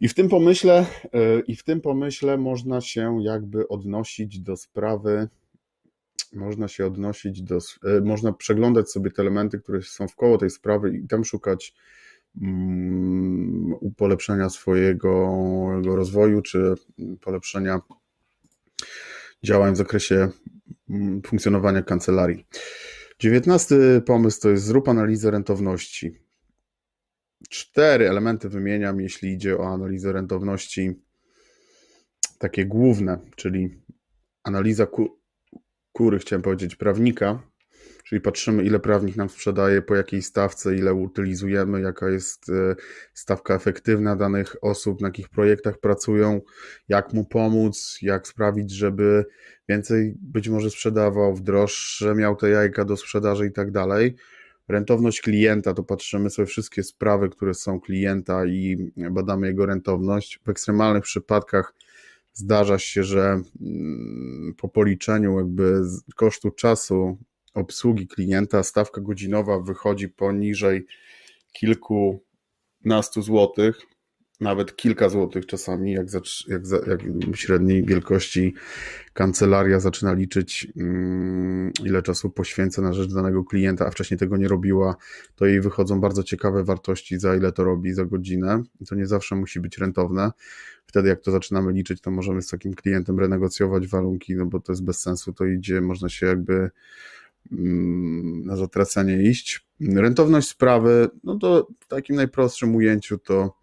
[0.00, 5.28] I w tym pomyśle, y, i w tym pomyśle można się jakby odnosić do sprawy,
[6.32, 10.50] można się odnosić do, y, można przeglądać sobie te elementy, które są w koło tej
[10.50, 11.74] sprawy i tam szukać
[12.42, 15.30] Mm, polepszenia swojego
[15.84, 16.74] rozwoju, czy
[17.20, 17.80] polepszenia
[19.42, 20.28] działań w zakresie
[20.90, 22.46] mm, funkcjonowania kancelarii.
[23.18, 26.23] Dziewiętnasty pomysł to jest zrób analizę rentowności.
[27.50, 30.92] Cztery elementy wymieniam, jeśli idzie o analizę rentowności,
[32.38, 33.82] takie główne, czyli
[34.42, 34.86] analiza
[35.92, 37.42] kury, chciałem powiedzieć, prawnika,
[38.04, 42.76] Czyli patrzymy, ile prawnik nam sprzedaje, po jakiej stawce, ile utylizujemy, jaka jest e,
[43.14, 46.40] stawka efektywna danych osób, na jakich projektach pracują,
[46.88, 49.24] jak mu pomóc, jak sprawić, żeby
[49.68, 54.16] więcej być może sprzedawał, w droższe miał te jajka do sprzedaży i tak dalej.
[54.68, 60.40] Rentowność klienta, to patrzymy sobie wszystkie sprawy, które są klienta i badamy jego rentowność.
[60.44, 61.74] W ekstremalnych przypadkach
[62.32, 65.82] zdarza się, że mm, po policzeniu jakby
[66.16, 67.18] kosztu czasu
[67.54, 70.86] obsługi klienta stawka godzinowa wychodzi poniżej
[71.52, 73.80] kilkunastu złotych,
[74.40, 76.06] nawet kilka złotych czasami, jak,
[76.48, 77.00] jak, za, jak
[77.34, 78.54] średniej wielkości
[79.12, 84.48] kancelaria zaczyna liczyć, mm, ile czasu poświęca na rzecz danego klienta, a wcześniej tego nie
[84.48, 84.96] robiła,
[85.34, 88.62] to jej wychodzą bardzo ciekawe wartości, za ile to robi za godzinę.
[88.88, 90.32] To nie zawsze musi być rentowne.
[90.86, 94.72] Wtedy, jak to zaczynamy liczyć, to możemy z takim klientem renegocjować warunki, no bo to
[94.72, 96.70] jest bez sensu, to idzie, można się jakby
[97.52, 99.66] Mm, na zatracenie iść.
[99.80, 103.56] Rentowność sprawy, no to w takim najprostszym ujęciu to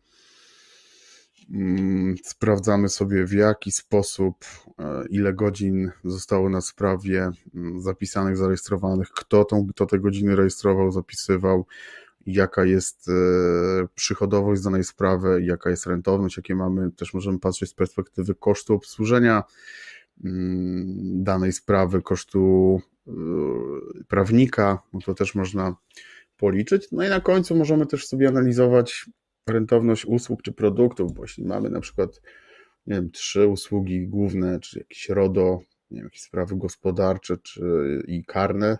[2.24, 4.36] sprawdzamy sobie w jaki sposób,
[4.80, 10.92] e, ile godzin zostało na sprawie mm, zapisanych, zarejestrowanych, kto, tą, kto te godziny rejestrował,
[10.92, 11.66] zapisywał,
[12.26, 13.14] jaka jest e,
[13.96, 19.44] przychodowość danej sprawy, jaka jest rentowność, jakie mamy, też możemy patrzeć z perspektywy kosztu obsłużenia
[21.24, 25.76] danej sprawy, kosztu Y, prawnika, no to też można
[26.38, 26.88] policzyć.
[26.92, 29.10] No i na końcu możemy też sobie analizować
[29.48, 32.22] rentowność usług czy produktów, bo jeśli mamy na przykład
[32.88, 35.60] nie wiem, trzy usługi główne, czy jakieś RODO,
[35.92, 37.62] nie wiem, jakieś sprawy gospodarcze czy
[38.08, 38.78] i karne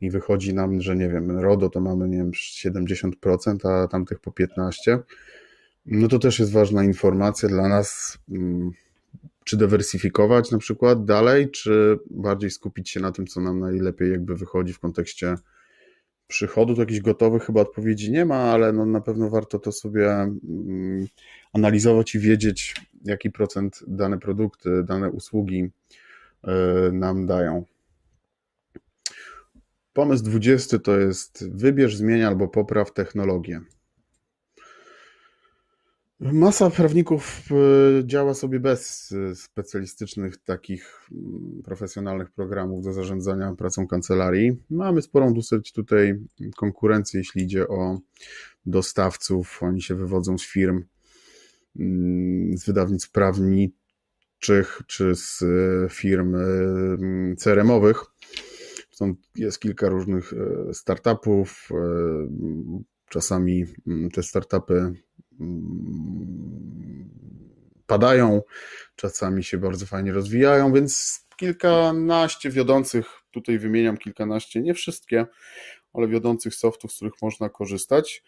[0.00, 4.30] i wychodzi nam, że nie wiem, RODO to mamy, nie wiem, 70%, a tamtych po
[4.30, 4.98] 15%,
[5.86, 8.70] no to też jest ważna informacja dla nas, mm,
[9.44, 14.36] czy dywersyfikować na przykład dalej, czy bardziej skupić się na tym, co nam najlepiej jakby
[14.36, 15.34] wychodzi w kontekście
[16.32, 20.10] przychodu, to jakichś gotowych chyba odpowiedzi nie ma, ale no na pewno warto to sobie
[20.10, 21.06] mm,
[21.52, 22.74] analizować i wiedzieć,
[23.04, 25.70] jaki procent dane produkty, dane usługi
[26.48, 27.64] y, nam dają.
[29.92, 33.60] Pomysł 20 to jest wybierz, zmień albo popraw technologię.
[36.22, 43.86] Masa prawników e, działa sobie bez e, specjalistycznych takich mm, profesjonalnych programów do zarządzania pracą
[43.86, 44.56] kancelarii.
[44.70, 46.14] Mamy sporą dosyć tutaj
[46.56, 47.98] konkurencję, jeśli idzie o
[48.66, 49.62] dostawców.
[49.62, 50.84] Oni się wywodzą z firm,
[51.78, 56.36] mm, z wydawnictw prawniczych czy z e, firm
[57.38, 58.04] CRM-owych.
[58.90, 60.34] Stąd jest kilka różnych
[60.72, 61.68] startupów.
[63.08, 63.64] Czasami
[64.12, 64.94] te startupy
[67.86, 68.42] padają,
[68.96, 75.26] czasami się bardzo fajnie rozwijają, więc kilkanaście wiodących, tutaj wymieniam kilkanaście, nie wszystkie,
[75.94, 78.22] ale wiodących softów, z których można korzystać.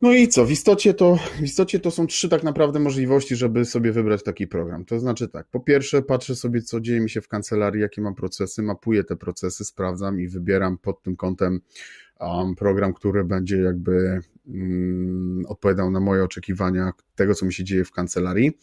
[0.00, 0.44] No i co?
[0.44, 4.46] W istocie, to, w istocie to są trzy tak naprawdę możliwości, żeby sobie wybrać taki
[4.46, 4.84] program.
[4.84, 8.14] To znaczy tak, po pierwsze patrzę sobie, co dzieje mi się w kancelarii, jakie mam
[8.14, 11.60] procesy, mapuję te procesy, sprawdzam i wybieram pod tym kątem
[12.56, 17.92] program, który będzie jakby um, odpowiadał na moje oczekiwania tego, co mi się dzieje w
[17.92, 18.58] kancelarii.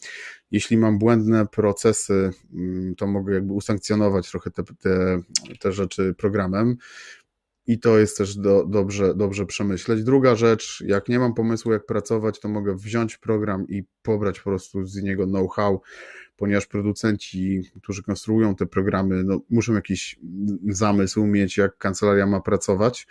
[0.50, 5.20] Jeśli mam błędne procesy, um, to mogę jakby usankcjonować trochę te, te,
[5.60, 6.76] te rzeczy programem.
[7.66, 10.04] I to jest też do, dobrze, dobrze przemyśleć.
[10.04, 14.44] Druga rzecz, jak nie mam pomysłu, jak pracować, to mogę wziąć program i pobrać po
[14.44, 15.80] prostu z niego know-how,
[16.40, 20.18] ponieważ producenci, którzy konstruują te programy, no, muszą jakiś
[20.68, 23.06] zamysł mieć, jak kancelaria ma pracować.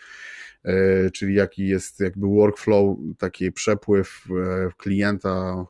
[0.64, 5.66] E, czyli jaki jest jakby workflow, taki przepływ e, klienta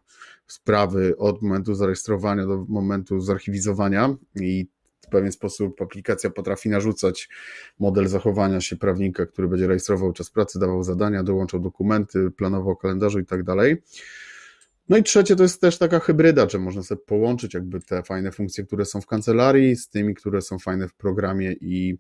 [0.48, 4.68] sprawy od momentu zarejestrowania do momentu zarchiwizowania i
[5.02, 7.30] w pewien sposób aplikacja potrafi narzucać
[7.80, 13.20] model zachowania się prawnika, który będzie rejestrował czas pracy, dawał zadania, dołączał dokumenty, planował kalendarzu
[13.20, 13.78] i tak dalej.
[14.90, 18.32] No i trzecie to jest też taka hybryda, że można sobie połączyć jakby te fajne
[18.32, 21.98] funkcje, które są w kancelarii z tymi, które są fajne w programie i,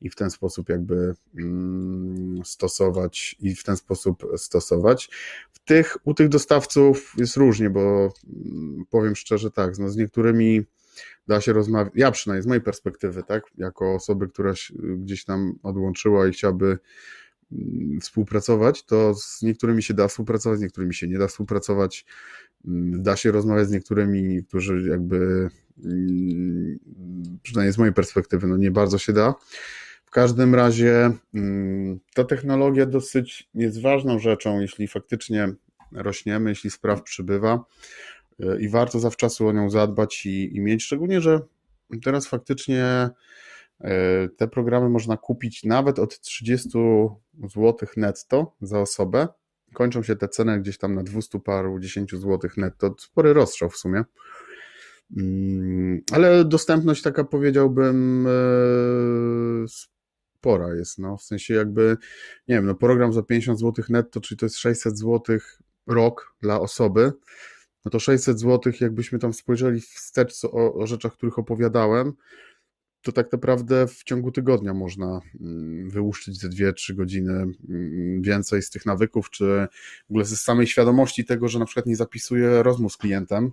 [0.00, 5.10] i w ten sposób jakby mm, stosować i w ten sposób stosować.
[5.52, 10.62] W tych, u tych dostawców jest różnie, bo mm, powiem szczerze tak, no z niektórymi
[11.26, 16.26] da się rozmawiać, ja przynajmniej z mojej perspektywy, tak, jako osoby, która gdzieś tam odłączyła
[16.26, 16.78] i chciałaby
[18.00, 22.04] współpracować, to z niektórymi się da współpracować, z niektórymi się nie da współpracować.
[22.66, 25.48] Mm, da się rozmawiać z niektórymi, którzy jakby,
[25.84, 26.78] mm,
[27.42, 29.34] przynajmniej z mojej perspektywy, no nie bardzo się da.
[30.04, 31.10] W każdym razie
[32.14, 35.48] ta technologia dosyć jest ważną rzeczą, jeśli faktycznie
[35.92, 37.64] rośniemy, jeśli spraw przybywa
[38.60, 41.40] i warto zawczasu o nią zadbać i, i mieć, szczególnie, że
[42.04, 43.10] teraz faktycznie
[44.36, 46.68] te programy można kupić nawet od 30
[47.54, 49.28] zł netto za osobę.
[49.74, 52.94] Kończą się te ceny gdzieś tam na 200 paru, 10 zł netto.
[52.98, 54.04] Spory rozstrzał w sumie.
[55.16, 58.30] Mm, ale dostępność taka powiedziałbym e,
[59.68, 61.96] spora jest, no, w sensie jakby,
[62.48, 65.38] nie wiem, no program za 50 zł netto, czyli to jest 600 zł
[65.86, 67.12] rok dla osoby,
[67.84, 72.12] no to 600 zł, jakbyśmy tam spojrzeli wstecz o, o rzeczach, których opowiadałem,
[73.02, 78.70] to tak naprawdę w ciągu tygodnia można mm, wyłuszczyć ze 2-3 godziny mm, więcej z
[78.70, 79.44] tych nawyków, czy
[80.06, 83.52] w ogóle ze samej świadomości tego, że na przykład nie zapisuję rozmów z klientem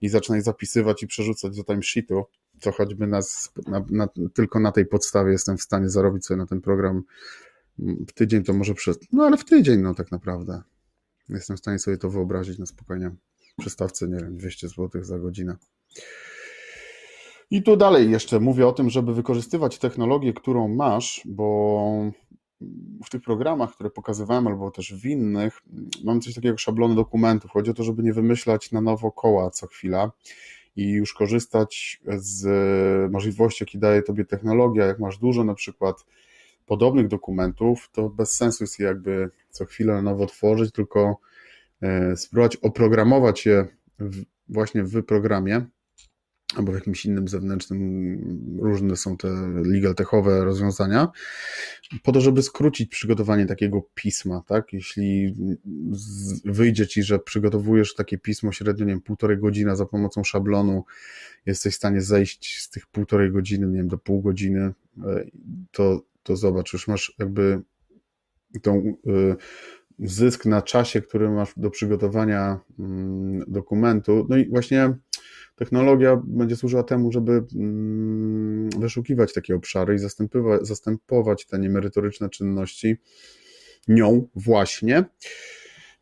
[0.00, 2.24] i zacznę je zapisywać i przerzucać do timesheetu,
[2.60, 6.46] co choćby nas, na, na, tylko na tej podstawie jestem w stanie zarobić sobie na
[6.46, 7.02] ten program
[7.78, 10.62] mm, w tydzień, to może przez, no ale w tydzień no tak naprawdę.
[11.28, 13.10] Jestem w stanie sobie to wyobrazić na spokojnie.
[13.58, 15.56] Przystawce, nie wiem, 200 zł za godzinę.
[17.50, 22.10] I tu dalej jeszcze mówię o tym, żeby wykorzystywać technologię, którą masz, bo
[23.04, 25.62] w tych programach, które pokazywałem, albo też w innych,
[26.04, 27.50] mam coś takiego jak szablony dokumentów.
[27.50, 30.12] Chodzi o to, żeby nie wymyślać na nowo koła co chwila
[30.76, 34.86] i już korzystać z możliwości, jakie daje Tobie technologia.
[34.86, 36.04] Jak masz dużo na przykład
[36.66, 41.16] podobnych dokumentów, to bez sensu jest je jakby co chwilę na nowo tworzyć, tylko
[41.82, 43.66] e, spróbować oprogramować je
[44.48, 45.66] właśnie w programie
[46.56, 49.28] albo w jakimś innym zewnętrznym, różne są te
[49.64, 51.08] legal techowe rozwiązania,
[52.02, 54.72] po to, żeby skrócić przygotowanie takiego pisma, tak?
[54.72, 55.34] Jeśli
[56.44, 60.84] wyjdzie ci, że przygotowujesz takie pismo średnio, nie wiem, półtorej godziny za pomocą szablonu,
[61.46, 64.72] jesteś w stanie zejść z tych półtorej godziny, nie wiem, do pół godziny,
[65.04, 65.24] e,
[65.72, 67.62] to, to zobacz, już masz jakby
[68.62, 69.36] tą e,
[69.98, 74.26] zysk na czasie, który masz do przygotowania mm, dokumentu.
[74.28, 74.94] No i właśnie
[75.56, 79.98] technologia będzie służyła temu, żeby mm, wyszukiwać takie obszary i
[80.62, 82.96] zastępować te niemerytoryczne czynności
[83.88, 85.04] nią właśnie.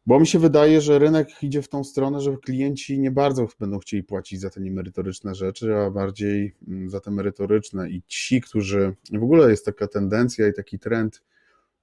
[0.06, 3.78] Bo mi się wydaje, że rynek idzie w tą stronę, że klienci nie bardzo będą
[3.78, 7.90] chcieli płacić za te niemerytoryczne rzeczy, a bardziej mm, za te merytoryczne.
[7.90, 8.94] I ci, którzy.
[9.12, 11.22] W ogóle jest taka tendencja i taki trend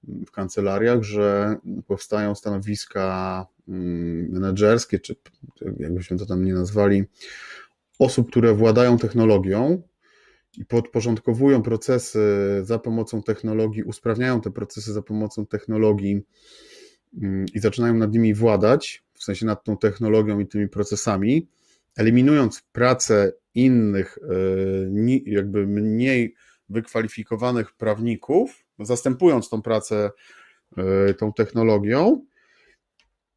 [0.04, 5.16] w kancelariach, że powstają stanowiska mm, menedżerskie, czy
[5.78, 7.04] jakbyśmy to tam nie nazwali,
[7.98, 9.82] osób, które władają technologią
[10.58, 12.20] i podporządkowują procesy
[12.62, 16.20] za pomocą technologii, usprawniają te procesy za pomocą technologii
[17.22, 21.48] mm, i zaczynają nad nimi władać, w sensie nad tą technologią i tymi procesami,
[21.96, 26.34] eliminując pracę innych, e, jakby mniej
[26.70, 30.10] wykwalifikowanych prawników, zastępując tą pracę
[30.76, 32.24] e, tą technologią,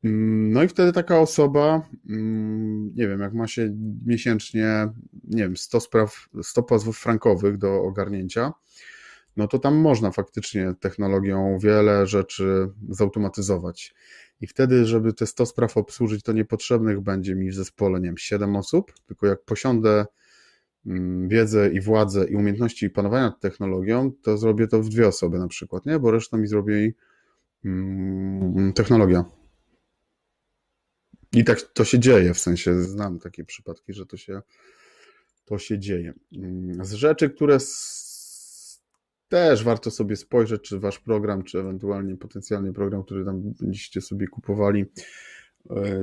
[0.04, 3.76] no i wtedy taka osoba, mm, nie wiem, jak ma się
[4.06, 4.90] miesięcznie,
[5.24, 8.54] nie wiem, 100 spraw, 100 pozwów frankowych do ogarnięcia,
[9.38, 13.94] no to tam można faktycznie technologią wiele rzeczy zautomatyzować.
[14.42, 18.18] I wtedy, żeby te 100 spraw obsłużyć, to niepotrzebnych będzie mi w zespole, nie wiem,
[18.18, 20.06] 7 osób, tylko jak posiądę mm,
[21.28, 25.48] wiedzę i władzę i umiejętności panowania nad technologią, to zrobię to w dwie osoby na
[25.48, 26.00] przykład, nie?
[26.00, 26.94] Bo resztę mi zrobi
[27.66, 29.26] mm, technologia.
[31.34, 34.42] I tak to się dzieje, w sensie znam takie przypadki, że to się,
[35.46, 36.14] to się dzieje.
[36.38, 37.58] Mm, z rzeczy, które
[39.30, 44.28] też warto sobie spojrzeć, czy wasz program, czy ewentualnie potencjalnie program, który tam będziecie sobie
[44.28, 44.86] kupowali,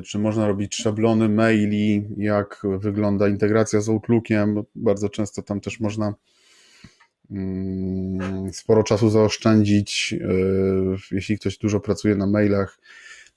[0.04, 4.62] czy można robić szablony maili, jak wygląda integracja z Outlookiem.
[4.74, 6.14] Bardzo często tam też można
[7.30, 10.14] mm, sporo czasu zaoszczędzić.
[10.20, 10.26] E,
[11.10, 12.78] jeśli ktoś dużo pracuje na mailach,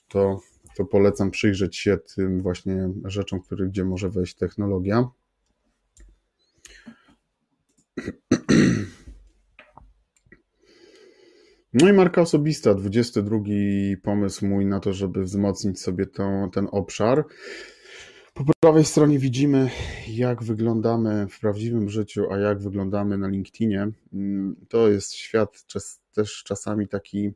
[0.08, 0.40] to
[0.76, 5.08] to polecam przyjrzeć się tym właśnie rzeczom, który, gdzie może wejść technologia.
[11.74, 13.40] No i marka osobista, 22
[14.04, 17.26] pomysł mój na to, żeby wzmocnić sobie to, ten obszar.
[18.34, 19.70] Po prawej stronie widzimy,
[20.08, 23.88] jak wyglądamy w prawdziwym życiu, a jak wyglądamy na LinkedInie.
[24.14, 25.66] Mm, to jest świat
[26.14, 27.34] też czasami taki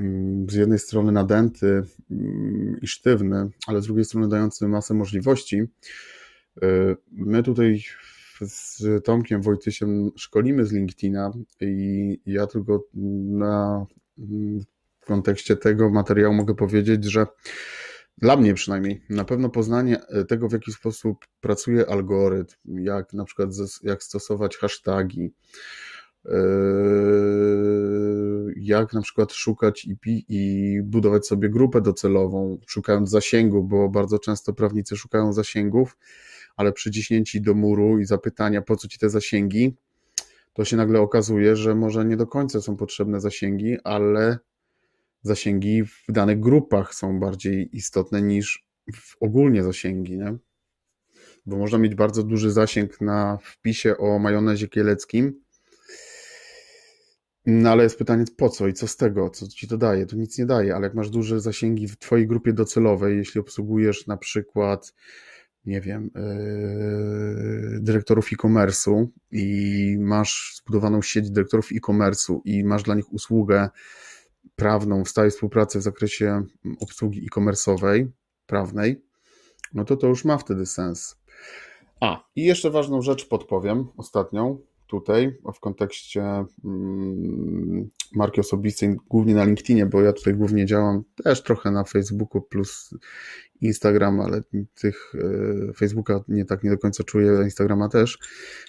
[0.00, 5.62] Mm, z jednej strony nadęty mm, i sztywny, ale z drugiej strony dający masę możliwości.
[6.62, 7.82] Y, my tutaj
[8.40, 12.84] z Tomkiem Wojtysiem szkolimy z LinkedIna i ja tylko
[13.30, 13.86] na,
[15.00, 17.26] w kontekście tego materiału mogę powiedzieć, że
[18.18, 23.50] dla mnie przynajmniej, na pewno poznanie tego, w jaki sposób pracuje algorytm, jak na przykład
[23.82, 25.32] jak stosować hasztagi,
[26.24, 26.32] Yy,
[28.56, 29.96] jak na przykład szukać i,
[30.28, 35.96] i budować sobie grupę docelową, szukając zasięgu, bo bardzo często prawnicy szukają zasięgów,
[36.56, 39.74] ale przyciśnięci do muru i zapytania, po co ci te zasięgi,
[40.52, 44.38] to się nagle okazuje, że może nie do końca są potrzebne zasięgi, ale
[45.22, 48.64] zasięgi w danych grupach są bardziej istotne niż
[49.20, 50.36] ogólnie zasięgi, nie?
[51.46, 55.40] Bo można mieć bardzo duży zasięg na wpisie o majonezie kieleckim,
[57.46, 60.06] no ale jest pytanie, po co i co z tego, co ci to daje?
[60.06, 64.06] To nic nie daje, ale jak masz duże zasięgi w twojej grupie docelowej, jeśli obsługujesz
[64.06, 64.94] na przykład,
[65.66, 73.12] nie wiem, yy, dyrektorów e-commerce'u i masz zbudowaną sieć dyrektorów e-commerce'u i masz dla nich
[73.12, 73.68] usługę
[74.56, 76.42] prawną w stałej współpracy w zakresie
[76.80, 78.06] obsługi e-commerce'owej,
[78.46, 79.02] prawnej,
[79.74, 81.20] no to to już ma wtedy sens.
[82.00, 84.58] A, i jeszcze ważną rzecz podpowiem, ostatnią,
[84.90, 91.42] tutaj w kontekście mm, marki osobistej, głównie na LinkedInie, bo ja tutaj głównie działam też
[91.42, 92.94] trochę na Facebooku plus
[93.60, 94.42] Instagram, ale
[94.74, 98.18] tych e, Facebooka nie tak nie do końca czuję, Instagrama też,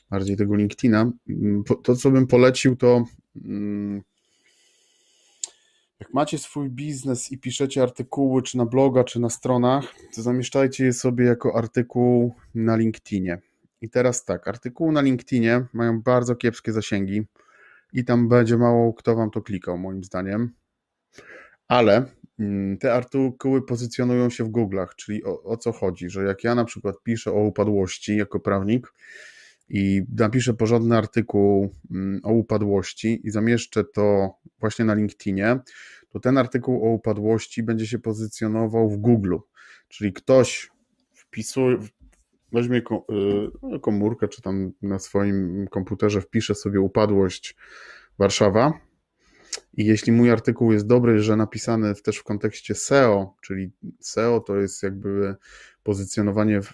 [0.10, 1.12] bardziej tego LinkedIna.
[1.30, 3.06] Mm, to, co bym polecił, to
[3.46, 4.02] mm,
[6.00, 10.86] jak macie swój biznes i piszecie artykuły, czy na bloga, czy na stronach, to zamieszczajcie
[10.86, 13.42] je sobie jako artykuł na LinkedInie
[13.82, 17.28] i teraz tak, artykuły na LinkedInie mają bardzo kiepskie zasięgi
[17.94, 20.52] i tam będzie mało kto wam to klikał, moim zdaniem.
[21.68, 22.06] Ale
[22.40, 26.56] mm, te artykuły pozycjonują się w Google'ach, czyli o, o, co chodzi, że jak ja
[26.56, 28.94] na przykład piszę o upadłości jako prawnik
[29.70, 35.60] i napiszę porządny artykuł mm, o upadłości i zamieszczę to właśnie na LinkedInie,
[36.10, 39.38] to ten artykuł o upadłości będzie się pozycjonował w Google,
[39.88, 40.70] czyli ktoś
[41.14, 41.78] wpisuje,
[42.52, 42.82] weźmie y,
[43.64, 47.56] no, komórkę, czy tam na swoim komputerze wpisze sobie upadłość
[48.20, 48.74] Warszawa.
[49.74, 54.58] I jeśli mój artykuł jest dobry, że napisany też w kontekście SEO, czyli SEO to
[54.58, 55.36] jest jakby
[55.84, 56.74] pozycjonowanie w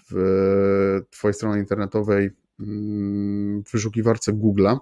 [1.10, 4.78] Twojej stronie internetowej mm, w wyszukiwarce Google'a,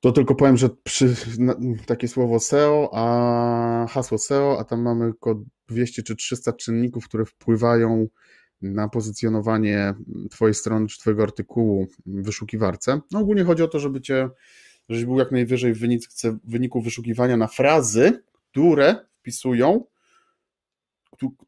[0.00, 1.14] To tylko powiem, że przy,
[1.86, 7.24] takie słowo SEO, a hasło SEO, a tam mamy około 200 czy 300 czynników, które
[7.24, 8.08] wpływają
[8.62, 9.94] na pozycjonowanie
[10.30, 13.00] Twojej strony czy Twojego artykułu w wyszukiwarce.
[13.10, 14.28] No ogólnie chodzi o to, żeby Cię,
[14.88, 16.06] żebyś był jak najwyżej w wyniku,
[16.44, 19.84] wyniku wyszukiwania na frazy, które wpisują,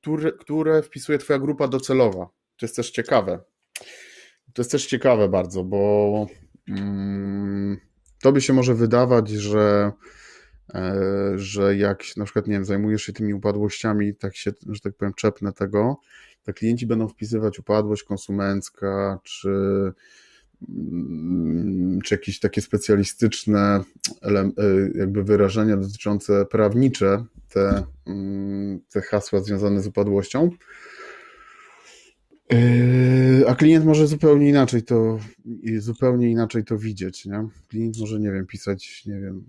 [0.01, 2.29] które, które wpisuje Twoja grupa docelowa.
[2.57, 3.41] To jest też ciekawe.
[4.53, 6.27] To jest też ciekawe bardzo, bo
[6.69, 7.81] mm,
[8.23, 9.93] Tobie się może wydawać, że,
[10.75, 10.93] e,
[11.37, 15.15] że jak na przykład, nie wiem, zajmujesz się tymi upadłościami, tak się, że tak powiem,
[15.15, 15.97] czepnę tego,
[16.43, 19.49] to klienci będą wpisywać upadłość konsumencka, czy,
[20.69, 23.85] mm, czy jakieś takie specjalistyczne
[24.23, 24.51] e,
[24.95, 30.51] jakby wyrażenia dotyczące prawnicze, te, mm, te hasła związane z upadłością.
[32.53, 35.19] Yy, a klient może zupełnie inaczej to
[35.79, 37.49] zupełnie inaczej to widzieć, nie?
[37.69, 39.45] Klient może, nie wiem, pisać, nie wiem,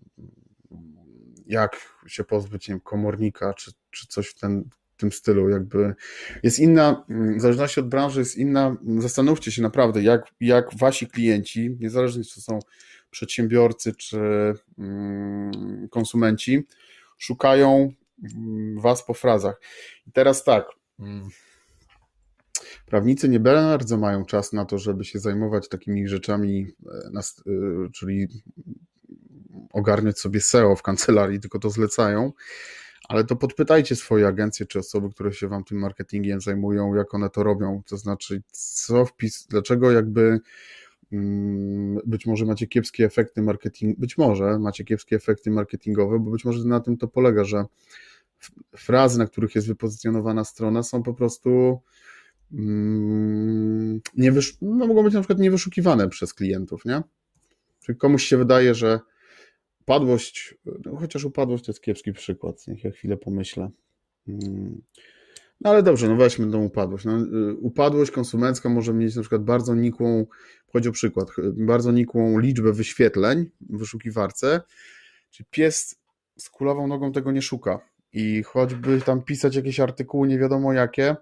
[1.45, 1.77] jak
[2.07, 5.95] się pozbyć, nie wiem, komornika, czy, czy coś w, ten, w tym stylu, jakby
[6.43, 7.05] jest inna,
[7.37, 12.35] w zależności od branży jest inna, zastanówcie się naprawdę, jak, jak wasi klienci, niezależnie czy
[12.35, 12.59] to są
[13.11, 14.19] przedsiębiorcy, czy
[14.77, 16.67] mm, konsumenci,
[17.17, 17.93] szukają
[18.35, 19.61] mm, was po frazach.
[20.07, 20.65] I teraz tak,
[20.99, 21.29] mm,
[22.85, 28.27] Prawnicy nie bardzo mają czas na to, żeby się zajmować takimi rzeczami, e, e, czyli
[29.71, 32.31] ogarniać sobie SEO w kancelarii, tylko to zlecają.
[33.09, 37.29] Ale to podpytajcie swoje agencje czy osoby, które się wam tym marketingiem zajmują, jak one
[37.29, 37.81] to robią.
[37.85, 40.39] To znaczy, co wpis, dlaczego jakby
[41.11, 46.45] mm, być może macie kiepskie efekty marketing, być może macie kiepskie efekty marketingowe, bo być
[46.45, 47.65] może na tym to polega, że
[48.75, 51.81] frazy, na których jest wypozycjonowana strona, są po prostu
[52.53, 54.57] Mm, nie wysz...
[54.61, 57.01] no, mogą być na przykład niewyszukiwane przez klientów, nie?
[57.79, 58.99] Czyli komuś się wydaje, że
[59.83, 60.55] upadłość,
[60.85, 63.69] no chociaż upadłość to jest kiepski przykład, niech ja chwilę pomyślę.
[64.27, 64.81] Mm.
[65.61, 67.05] No ale dobrze, no weźmy tą upadłość.
[67.05, 70.25] No, y, upadłość konsumencka może mieć na przykład bardzo nikłą,
[70.73, 74.61] chodzi o przykład, bardzo nikłą liczbę wyświetleń w wyszukiwarce,
[75.31, 75.99] czyli pies
[76.37, 77.79] z kulawą nogą tego nie szuka
[78.13, 81.15] i choćby tam pisać jakieś artykuły nie wiadomo jakie,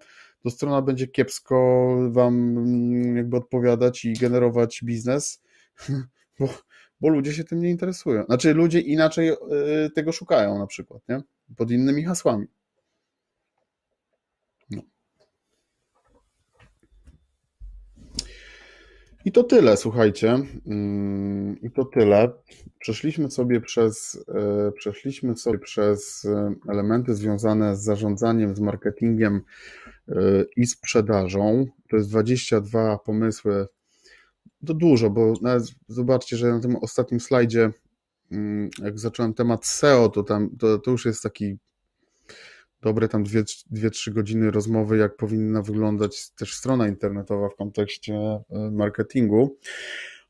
[0.43, 5.41] to strona będzie kiepsko wam mm, jakby odpowiadać i generować biznes,
[6.39, 6.49] bo,
[7.01, 8.23] bo ludzie się tym nie interesują.
[8.25, 9.35] Znaczy ludzie inaczej e,
[9.95, 11.21] tego szukają na przykład, nie?
[11.57, 12.47] Pod innymi hasłami.
[14.69, 14.81] No.
[19.25, 20.39] I to tyle, słuchajcie.
[20.67, 22.31] Mm, I to tyle.
[22.79, 29.41] Przeszliśmy sobie przez, e, przeszliśmy sobie przez e, elementy związane z zarządzaniem, z marketingiem
[30.55, 31.65] i sprzedażą.
[31.89, 33.67] To jest 22 pomysły.
[34.65, 35.33] To dużo, bo
[35.87, 37.71] zobaczcie, że na tym ostatnim slajdzie,
[38.31, 41.57] mm, jak zacząłem temat SEO, to tam to, to już jest taki
[42.81, 49.57] dobre tam 2-3 godziny rozmowy, jak powinna wyglądać też strona internetowa w kontekście e, marketingu,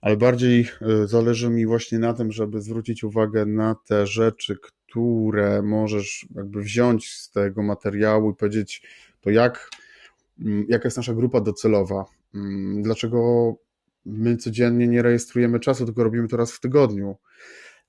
[0.01, 5.61] ale bardziej e, zależy mi właśnie na tym, żeby zwrócić uwagę na te rzeczy, które
[5.61, 8.87] możesz jakby wziąć z tego materiału i powiedzieć,
[9.21, 9.69] to jak,
[10.39, 12.05] mm, jaka jest nasza grupa docelowa,
[12.35, 13.53] mm, dlaczego
[14.05, 17.17] my codziennie nie rejestrujemy czasu, tylko robimy to raz w tygodniu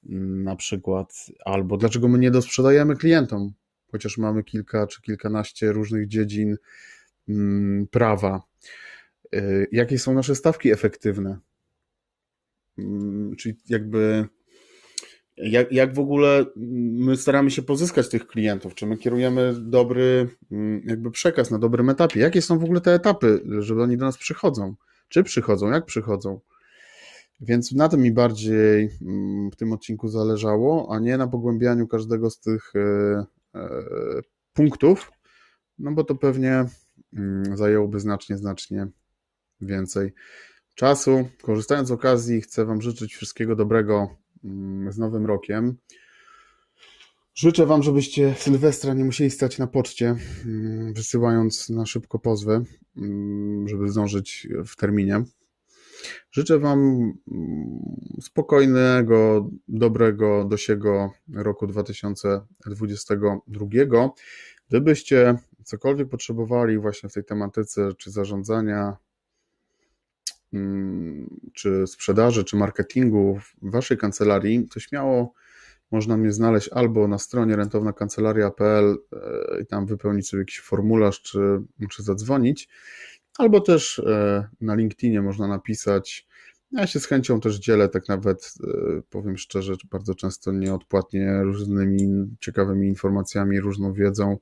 [0.09, 3.53] mm, na przykład, albo dlaczego my nie dosprzedajemy klientom,
[3.91, 6.57] chociaż mamy kilka czy kilkanaście różnych dziedzin
[7.91, 8.43] prawa.
[9.35, 11.39] Y, jakie są nasze stawki efektywne?
[13.39, 14.29] Czyli jakby
[15.37, 18.75] jak, jak w ogóle my staramy się pozyskać tych klientów?
[18.75, 22.21] Czy my kierujemy dobry mm, jakby przekaz na dobrym etapie?
[22.21, 24.75] Jakie są w ogóle te etapy, żeby oni do nas przychodzą?
[25.13, 25.71] Czy przychodzą?
[25.71, 26.41] Jak przychodzą?
[27.41, 32.31] Więc na tym mi bardziej mm, w tym odcinku zależało, a nie na pogłębianiu każdego
[32.31, 33.25] z tych e,
[33.55, 33.69] e,
[34.53, 35.13] punktów,
[35.79, 36.65] no bo to pewnie
[37.13, 38.87] mm, zajęłoby znacznie, znacznie
[39.61, 40.13] więcej
[40.75, 41.29] czasu.
[41.43, 45.77] Korzystając z okazji, chcę Wam życzyć wszystkiego dobrego Mm, z Nowym Rokiem.
[47.35, 52.65] Życzę Wam, żebyście Sylwestra nie musieli stać na poczcie, mm, wysyłając na szybko pozwy,
[52.97, 55.25] mm, żeby zdążyć w terminie.
[56.31, 57.13] Życzę Wam
[58.21, 64.15] spokojnego, dobrego, dosiego roku 2022.
[64.69, 65.35] Gdybyście
[65.65, 68.97] cokolwiek potrzebowali właśnie w tej tematyce, czy zarządzania
[70.53, 75.33] Mm, czy sprzedaży, czy marketingu w Waszej kancelarii, to śmiało
[75.93, 81.39] można mnie znaleźć albo na stronie rentownakancelaria.pl e, i tam wypełnić sobie jakiś formularz, czy,
[81.91, 82.69] czy zadzwonić,
[83.39, 86.27] albo też e, na LinkedInie można napisać
[86.73, 92.37] Ja się z chęcią też dzielę, tak nawet e, powiem szczerze, bardzo często nieodpłatnie różnymi
[92.41, 94.39] ciekawymi informacjami, różną wiedzą.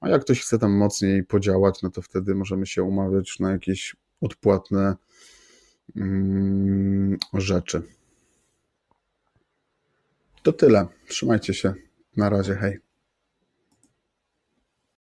[0.00, 3.96] A jak ktoś chce tam mocniej podziałać, no to wtedy możemy się umawiać na jakieś
[4.20, 4.96] odpłatne
[5.96, 7.82] mm, rzeczy.
[10.44, 10.86] To tyle.
[11.08, 11.74] Trzymajcie się.
[12.16, 12.78] Na razie, hej.